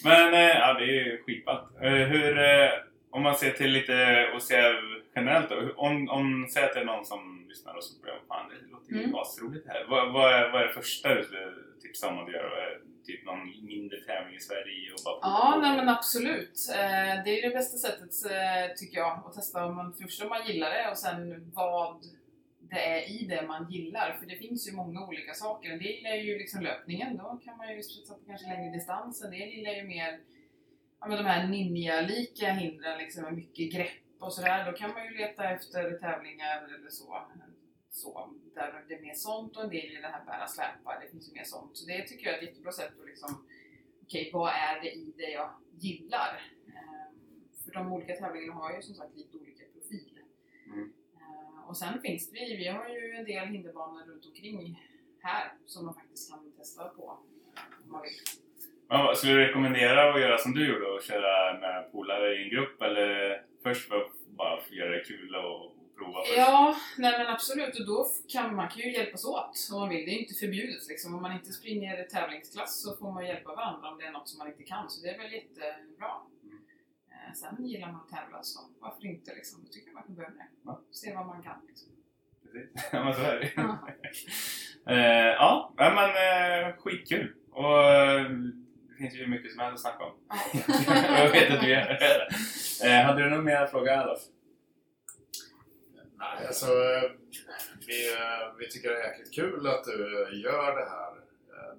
Men 0.03 0.34
eh, 0.34 0.39
ja, 0.39 0.73
det 0.73 0.84
är 0.84 1.05
ju 1.05 1.23
skitballt. 1.23 1.63
Eh, 1.81 1.91
Hur, 1.91 2.38
eh, 2.39 2.69
om 3.10 3.23
man 3.23 3.36
ser 3.36 3.51
till 3.51 3.71
lite 3.71 4.27
och 4.36 4.41
ser 4.43 4.75
generellt 5.15 5.49
då. 5.49 5.73
Om, 5.75 6.10
om 6.10 6.47
säg 6.53 6.63
att 6.63 6.73
det 6.73 6.79
är 6.79 6.86
någon 6.86 7.05
som 7.05 7.45
lyssnar 7.49 7.73
och 7.75 7.84
så 7.84 8.01
börjar 8.01 8.19
fan 8.27 8.49
det 8.49 8.71
låter 8.71 8.93
ju 8.93 9.03
Mm. 9.03 9.15
asroligt 9.15 9.67
här. 9.67 9.86
Vad, 9.89 10.13
vad, 10.13 10.34
är, 10.34 10.51
vad 10.51 10.62
är 10.62 10.67
det 10.67 10.73
första 10.73 11.15
du 11.15 11.23
skulle 11.23 11.53
tipsa 11.81 12.07
om 12.10 12.19
att 12.19 12.31
göra? 12.31 12.51
Typ 13.05 13.25
någon 13.25 13.65
mindre 13.65 13.97
tävling 14.01 14.36
i 14.36 14.39
Sverige 14.39 14.91
och 14.91 14.99
bara 15.05 15.19
Ja, 15.21 15.60
nej 15.62 15.77
men 15.77 15.89
absolut. 15.89 16.60
Det 17.25 17.39
är 17.39 17.49
det 17.49 17.55
bästa 17.55 17.77
sättet 17.77 18.12
tycker 18.77 18.97
jag 18.97 19.23
att 19.25 19.34
testa 19.34 19.65
om 19.65 19.75
man 19.75 19.93
först 20.01 20.21
om 20.23 20.29
man 20.29 20.47
gillar 20.47 20.69
det 20.69 20.89
och 20.91 20.97
sen 20.97 21.51
vad 21.55 22.01
det 22.71 22.79
är 22.79 23.10
i 23.10 23.25
det 23.25 23.47
man 23.47 23.71
gillar. 23.71 24.17
För 24.19 24.25
det 24.25 24.36
finns 24.36 24.67
ju 24.67 24.71
många 24.75 25.07
olika 25.07 25.34
saker. 25.34 25.69
En 25.69 25.79
del 25.79 25.88
gillar 25.88 26.15
ju 26.15 26.38
liksom 26.38 26.62
löpningen, 26.62 27.17
då 27.17 27.39
kan 27.43 27.57
man 27.57 27.69
ju 27.69 27.75
liksom 27.75 28.01
satsa 28.01 28.19
på 28.19 28.25
kanske 28.25 28.47
längre 28.47 28.73
distans. 28.73 29.23
En 29.23 29.31
del 29.31 29.49
gillar 29.49 29.71
ju 29.71 29.84
mer 29.84 30.19
ja, 30.99 31.07
men 31.07 31.17
de 31.17 31.25
här 31.25 31.47
ninja-lika 31.47 32.51
hindren 32.51 32.97
liksom, 32.97 33.23
med 33.23 33.34
mycket 33.34 33.73
grepp 33.73 34.01
och 34.19 34.34
sådär, 34.34 34.71
då 34.71 34.77
kan 34.77 34.91
man 34.93 35.05
ju 35.05 35.17
leta 35.17 35.49
efter 35.49 35.91
tävlingar 35.91 36.63
eller 36.63 36.89
så. 36.89 37.21
så 37.89 38.34
där 38.55 38.86
det 38.88 38.95
är 38.95 39.01
mer 39.01 39.13
sånt 39.13 39.57
och 39.57 39.63
en 39.63 39.69
del 39.69 39.91
i 39.91 40.01
det 40.01 40.07
här 40.07 40.25
bära 40.25 40.47
släpa, 40.47 40.99
det 40.99 41.12
finns 41.12 41.29
ju 41.29 41.34
mer 41.34 41.43
sånt. 41.43 41.77
Så 41.77 41.88
det 41.88 42.07
tycker 42.07 42.25
jag 42.25 42.34
är 42.34 42.38
ett 42.38 42.47
jättebra 42.47 42.71
sätt 42.71 42.99
att 42.99 43.05
liksom, 43.05 43.45
okej, 44.03 44.21
okay, 44.21 44.31
vad 44.34 44.49
är 44.49 44.81
det 44.81 44.91
i 44.91 45.13
det 45.17 45.31
jag 45.31 45.51
gillar? 45.71 46.41
Ehm, 46.67 47.15
för 47.63 47.71
de 47.71 47.93
olika 47.93 48.15
tävlingarna 48.15 48.53
har 48.53 48.75
ju 48.75 48.81
som 48.81 48.95
sagt 48.95 49.15
lite 49.15 49.38
olika 49.38 49.50
och 51.71 51.77
sen 51.77 52.01
finns 52.01 52.31
det, 52.31 52.55
vi 52.57 52.67
har 52.67 52.89
ju 52.89 53.15
en 53.19 53.25
del 53.25 53.47
hinderbanor 53.47 54.05
runt 54.05 54.25
omkring 54.25 54.79
här 55.21 55.53
som 55.65 55.86
man 55.86 55.93
faktiskt 55.93 56.31
kan 56.31 56.51
testa 56.57 56.84
på 56.84 57.03
om 57.84 57.91
man 57.91 58.01
vill. 58.01 58.12
Ja, 58.89 59.13
skulle 59.15 59.34
du 59.34 59.47
rekommendera 59.47 60.13
att 60.13 60.21
göra 60.21 60.38
som 60.38 60.53
du 60.53 60.73
gjorde 60.73 60.86
och 60.86 61.01
köra 61.01 61.60
med 61.60 61.91
polare 61.91 62.36
i 62.36 62.43
en 62.43 62.49
grupp 62.49 62.81
eller 62.81 63.41
först 63.63 63.88
för 63.88 63.95
att 64.01 64.12
bara 64.27 64.60
göra 64.69 64.89
det 64.89 65.03
kul 65.03 65.36
och 65.36 65.75
prova 65.97 66.19
först? 66.25 66.38
Ja, 66.38 66.75
nej 66.97 67.17
men 67.17 67.27
absolut 67.27 67.79
och 67.79 67.86
då 67.86 68.07
kan 68.27 68.55
man 68.55 68.69
kan 68.69 68.81
ju 68.81 68.93
hjälpas 68.93 69.25
åt 69.25 69.69
om 69.73 69.79
man 69.79 69.89
vill. 69.89 70.05
Det 70.05 70.12
är 70.12 70.19
inte 70.19 70.34
förbjudet 70.34 70.88
liksom. 70.88 71.15
Om 71.15 71.21
man 71.21 71.34
inte 71.34 71.51
springer 71.51 72.03
tävlingsklass 72.03 72.81
så 72.84 72.97
får 72.97 73.12
man 73.12 73.25
hjälpa 73.25 73.55
varandra 73.55 73.89
om 73.89 73.97
det 73.97 74.05
är 74.05 74.12
något 74.12 74.29
som 74.29 74.38
man 74.38 74.47
inte 74.47 74.63
kan. 74.63 74.89
Så 74.89 75.01
det 75.03 75.10
är 75.10 75.17
väl 75.17 75.34
jättebra. 75.34 76.12
Eh, 77.31 77.35
sen 77.35 77.65
gillar 77.65 77.87
man 77.87 78.01
att 78.01 78.09
tävla 78.09 78.43
så 78.43 78.59
varför 78.79 79.05
inte 79.05 79.35
liksom? 79.35 79.63
Då 79.63 79.71
tycker 79.71 79.87
jag 79.87 79.93
man 79.93 80.03
kan 80.03 80.15
börja 80.15 80.29
med 80.29 80.37
det. 80.37 80.47
Ja. 80.65 80.81
Se 80.91 81.15
vad 81.15 81.25
man 81.25 81.43
kan 81.43 81.55
liksom. 81.67 81.89
Precis, 82.43 82.89
ja 82.91 83.03
men 83.03 83.13
så 83.13 83.21
är 83.21 83.39
det 83.39 83.51
ja. 83.55 83.87
eh, 84.93 85.33
ja, 85.33 85.73
men 85.77 86.09
eh, 86.09 86.75
skitkul! 86.77 87.35
Och 87.51 87.83
eh, 87.83 88.29
det 88.89 88.95
finns 88.97 89.15
ju 89.15 89.27
mycket 89.27 89.51
som 89.51 89.59
helst 89.59 89.85
att 89.85 89.91
snacka 89.91 90.05
om. 90.05 90.13
jag 91.17 91.31
vet 91.31 91.51
att 91.53 91.61
du 91.61 91.69
gör 91.69 91.81
det. 91.81 92.29
Eh, 92.87 93.05
hade 93.05 93.23
du 93.23 93.29
någon 93.29 93.45
mer 93.45 93.67
fråga 93.67 94.03
Olof? 94.03 94.19
Nej, 96.17 96.47
alltså 96.47 96.65
vi, 97.87 98.15
vi 98.59 98.69
tycker 98.69 98.89
det 98.89 99.03
är 99.03 99.07
jäkligt 99.07 99.33
kul 99.33 99.67
att 99.67 99.83
du 99.83 100.29
gör 100.43 100.75
det 100.75 100.89
här, 100.89 101.20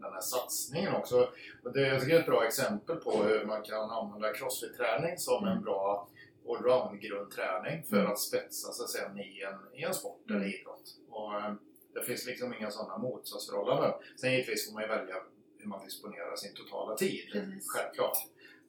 den 0.01 0.13
här 0.13 0.21
satsningen 0.21 0.95
också. 0.95 1.29
Och 1.65 1.73
det, 1.73 1.87
är 1.87 2.21
ett 2.21 2.27
bra 2.27 2.45
exempel 2.45 2.97
på 2.97 3.23
hur 3.23 3.45
man 3.45 3.63
kan 3.63 3.91
använda 3.91 4.33
crossfit-träning 4.33 5.19
som 5.19 5.47
en 5.47 5.63
bra 5.63 6.09
allround-grundträning 6.49 7.83
för 7.91 8.05
att 8.05 8.19
spetsa 8.19 8.69
att 8.69 8.91
säga, 8.91 9.25
i, 9.25 9.43
en, 9.43 9.79
i 9.79 9.83
en 9.83 9.95
sport 9.95 10.31
eller 10.31 10.61
idrott. 10.61 10.97
Och, 11.11 11.33
det 11.95 12.03
finns 12.03 12.27
liksom 12.27 12.55
inga 12.55 12.71
sådana 12.71 12.99
motsatsförhållanden. 12.99 13.93
Sen 14.21 14.33
givetvis 14.33 14.67
får 14.67 14.75
man 14.75 14.83
ju 14.83 14.89
välja 14.89 15.17
hur 15.59 15.69
man 15.69 15.85
disponerar 15.85 16.37
sin 16.37 16.55
totala 16.55 16.97
tid, 16.97 17.29
Precis. 17.33 17.69
självklart. 17.69 18.17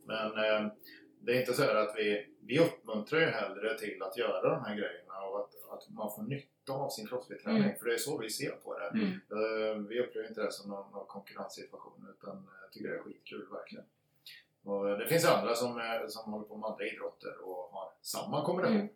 Men 0.05 0.27
eh, 0.27 0.71
det 1.19 1.31
är 1.31 1.39
inte 1.39 1.53
så 1.53 1.63
att 1.63 1.93
vi, 1.97 2.27
vi 2.41 2.59
uppmuntrar 2.59 3.19
ju 3.19 3.25
hellre 3.25 3.79
till 3.79 4.03
att 4.03 4.17
göra 4.17 4.49
de 4.49 4.63
här 4.63 4.75
grejerna 4.75 5.13
och 5.29 5.39
att, 5.39 5.51
att 5.69 5.89
man 5.89 6.15
får 6.15 6.23
nytta 6.23 6.52
av 6.69 6.89
sin 6.89 7.07
crossfit-träning. 7.07 7.63
Mm. 7.63 7.75
För 7.79 7.85
det 7.85 7.93
är 7.93 7.97
så 7.97 8.17
vi 8.17 8.29
ser 8.29 8.51
på 8.51 8.79
det. 8.79 8.87
Mm. 8.87 9.07
Eh, 9.07 9.87
vi 9.89 9.99
upplever 9.99 10.29
inte 10.29 10.43
det 10.43 10.51
som 10.51 10.69
någon, 10.69 10.91
någon 10.91 11.07
konkurrenssituation 11.07 12.07
utan 12.19 12.47
jag 12.61 12.71
tycker 12.71 12.89
det 12.89 12.95
är 12.95 12.99
skitkul 12.99 13.47
verkligen. 13.51 13.85
Och 14.63 14.97
det 14.99 15.07
finns 15.07 15.25
andra 15.25 15.55
som, 15.55 15.79
eh, 15.79 16.07
som 16.07 16.31
håller 16.31 16.45
på 16.45 16.57
med 16.57 16.69
andra 16.69 16.85
idrotter 16.85 17.41
och 17.43 17.69
har 17.71 17.91
samma 18.01 18.45
kombination. 18.45 18.77
Mm. 18.77 18.89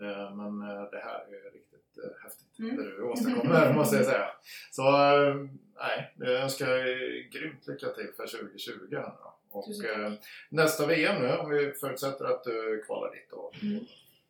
Eh, 0.00 0.34
men 0.36 0.70
eh, 0.70 0.90
det 0.90 0.98
här 0.98 1.24
är 1.28 1.52
riktigt 1.52 1.98
eh, 2.04 2.22
häftigt 2.22 2.58
mm. 2.58 2.76
det 2.76 2.82
du 2.82 3.02
åstadkommer 3.02 3.74
måste 3.74 3.96
jag 3.96 4.04
säga. 4.04 4.28
Så 4.70 4.82
nej, 5.78 6.14
jag 6.16 6.42
önskar 6.42 6.84
grymt 7.30 7.66
lycka 7.66 7.88
till 7.88 8.08
för 8.16 8.26
2020 8.26 8.72
här 8.90 9.02
nu 9.02 9.30
Och 9.50 9.64
nästa 10.48 10.86
VM 10.86 11.22
nu, 11.22 11.36
om 11.36 11.50
vi 11.50 11.72
förutsätter 11.72 12.24
att 12.24 12.44
du 12.44 12.82
kvalar 12.86 13.10
dit 13.10 13.30
då. 13.30 13.52
Mm. 13.62 13.84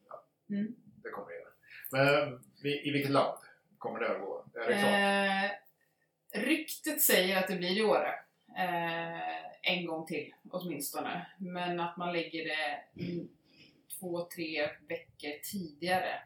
Ja, 0.08 0.24
mm. 0.50 0.74
Det 1.02 1.10
kommer 1.10 1.28
det 1.28 1.34
göra. 1.34 1.50
Men 1.90 2.40
i 2.64 2.90
vilket 2.90 3.10
land 3.10 3.38
kommer 3.78 4.00
det 4.00 4.10
att 4.10 4.20
gå? 4.20 4.44
Är 4.54 4.68
det 4.68 4.78
klart? 4.78 5.62
Eh, 6.34 6.46
ryktet 6.48 7.02
säger 7.02 7.36
att 7.36 7.48
det 7.48 7.56
blir 7.56 7.78
i 7.78 7.82
Åre. 7.82 8.14
Eh, 8.58 9.72
en 9.72 9.86
gång 9.86 10.06
till 10.06 10.34
åtminstone. 10.50 11.26
Men 11.38 11.80
att 11.80 11.96
man 11.96 12.12
lägger 12.12 12.44
det 12.44 12.80
två, 13.98 14.28
tre 14.34 14.70
veckor 14.88 15.42
tidigare 15.42 16.22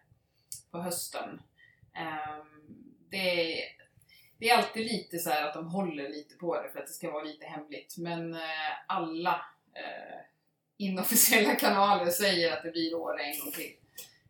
på 0.71 0.79
hösten. 0.79 1.43
Eh, 1.97 2.45
det, 3.11 3.17
är, 3.17 3.65
det 4.39 4.51
är 4.51 4.57
alltid 4.57 4.87
lite 4.87 5.19
så 5.19 5.31
att 5.31 5.55
de 5.55 5.69
håller 5.69 6.09
lite 6.09 6.35
på 6.35 6.63
det 6.63 6.71
för 6.71 6.79
att 6.79 6.87
det 6.87 6.93
ska 6.93 7.11
vara 7.11 7.25
lite 7.25 7.47
hemligt. 7.47 7.97
Men 7.99 8.35
eh, 8.35 8.41
alla 8.87 9.47
eh, 9.75 10.21
inofficiella 10.77 11.55
kanaler 11.55 12.11
säger 12.11 12.53
att 12.53 12.63
det 12.63 12.71
blir 12.71 12.95
Åre 12.95 13.23
en 13.23 13.41
gång 13.41 13.53
till. 13.53 13.77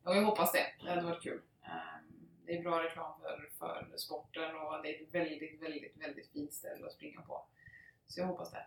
Och 0.04 0.16
jag 0.16 0.22
hoppas 0.22 0.52
det. 0.52 0.66
Det 0.84 0.90
hade 0.90 1.02
varit 1.02 1.22
kul. 1.22 1.40
Um, 1.62 2.29
det 2.46 2.57
är 2.57 2.62
bra 2.62 2.83
reklam 2.83 3.20
för, 3.20 3.51
för 3.59 3.96
sporten 3.96 4.57
och 4.57 4.83
det 4.83 4.88
är 4.88 5.03
ett 5.03 5.14
väldigt, 5.14 5.62
väldigt, 5.62 5.96
väldigt 5.96 6.33
fint 6.33 6.53
ställe 6.53 6.87
att 6.87 6.92
springa 6.92 7.20
på. 7.20 7.46
Så 8.07 8.20
jag 8.20 8.27
hoppas 8.27 8.51
det. 8.51 8.66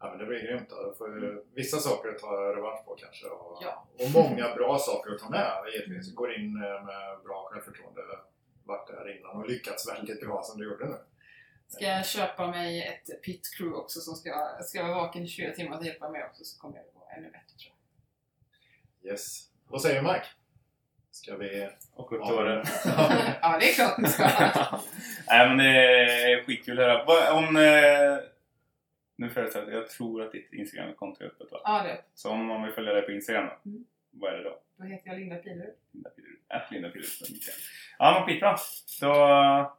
Ja, 0.00 0.10
men 0.10 0.18
det 0.18 0.26
blir 0.26 0.42
grymt. 0.42 0.70
Då. 0.70 0.94
Får 0.98 1.44
vissa 1.54 1.78
saker 1.78 2.08
att 2.08 2.18
ta 2.18 2.56
revansch 2.56 2.84
på 2.84 2.96
kanske. 2.96 3.26
Och, 3.26 3.58
ja. 3.62 3.88
och 3.98 4.10
många 4.10 4.54
bra 4.54 4.78
saker 4.78 5.14
att 5.14 5.18
ta 5.18 5.30
med 5.30 5.52
givetvis. 5.72 6.14
Går 6.14 6.34
in 6.34 6.56
eh, 6.56 6.84
med 6.84 7.18
bra 7.24 7.48
självförtroende. 7.50 8.02
Varit 8.64 8.88
där 8.88 9.18
innan 9.18 9.36
och 9.36 9.48
lyckats 9.48 9.88
väldigt 9.88 10.20
bra 10.20 10.42
som 10.42 10.58
du 10.58 10.64
gjorde 10.64 10.86
nu. 10.86 10.96
Ska 11.68 11.84
jag 11.84 12.06
köpa 12.06 12.46
mig 12.46 12.82
ett 12.82 13.22
pit 13.22 13.50
crew 13.56 13.82
också 13.82 14.00
som 14.00 14.14
ska, 14.14 14.58
ska 14.62 14.82
vara 14.82 14.94
vaken 14.94 15.22
i 15.22 15.28
24 15.28 15.54
timmar 15.54 15.78
och 15.78 15.84
hjälpa 15.84 16.10
mig 16.10 16.24
också 16.24 16.44
så 16.44 16.60
kommer 16.60 16.76
jag 16.76 16.84
gå 16.94 17.08
ännu 17.16 17.30
bättre 17.30 17.56
tror 17.58 17.74
jag. 19.02 19.10
Yes. 19.12 19.50
Vad 19.68 19.82
säger 19.82 20.02
Mike? 20.02 20.26
Ska 21.14 21.36
vi... 21.36 21.68
Upp 21.96 22.08
till 22.08 22.18
Åre? 22.18 22.64
ja, 23.42 23.58
det 23.60 23.70
är 23.70 23.74
klart 23.74 23.94
vi 23.98 24.06
ska. 24.06 24.24
Nej 25.28 25.48
men 25.48 25.58
det 25.58 25.64
är 25.64 26.44
skitkul 26.44 26.80
att 26.80 26.86
höra. 26.86 27.32
Om, 27.32 27.56
eh 27.56 28.34
nu 29.16 29.30
förutsätter 29.30 29.72
jag, 29.72 29.82
jag 29.82 29.90
tror 29.90 30.22
att 30.22 30.32
ditt 30.32 30.52
Instagram-konto 30.52 31.24
är 31.24 31.26
öppet 31.26 31.52
va? 31.52 31.60
Ja, 31.64 31.82
det 31.82 31.90
är. 31.90 32.00
Så 32.14 32.30
om 32.30 32.46
man 32.46 32.62
vill 32.62 32.72
följa 32.72 32.92
dig 32.92 33.02
på 33.02 33.12
Instagram 33.12 33.46
då? 33.46 33.70
Mm. 33.70 33.84
Vad 34.10 34.32
är 34.32 34.36
det 34.36 34.44
då? 34.44 34.58
Då 34.78 34.84
heter 34.84 35.08
jag 35.10 35.18
Linda 35.18 35.36
Pilerud. 35.36 35.74
Linda 35.92 36.10
Pilerud. 36.10 36.38
Att 36.48 36.70
Linda 36.70 36.88
Pilerud 36.88 37.40
Ja 37.98 38.14
men 38.18 38.26
skitbra. 38.26 38.56
Då 39.00 39.14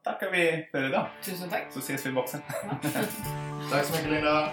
tackar 0.04 0.32
vi 0.32 0.68
för 0.72 0.86
idag. 0.86 1.08
Tusen 1.24 1.50
tack. 1.50 1.66
Så 1.70 1.80
ses 1.80 2.06
vi 2.06 2.10
i 2.10 2.14
boxen. 2.14 2.42
Ja. 2.48 2.78
tack 3.72 3.86
så 3.86 3.94
mycket 3.94 4.12
Linda. 4.12 4.52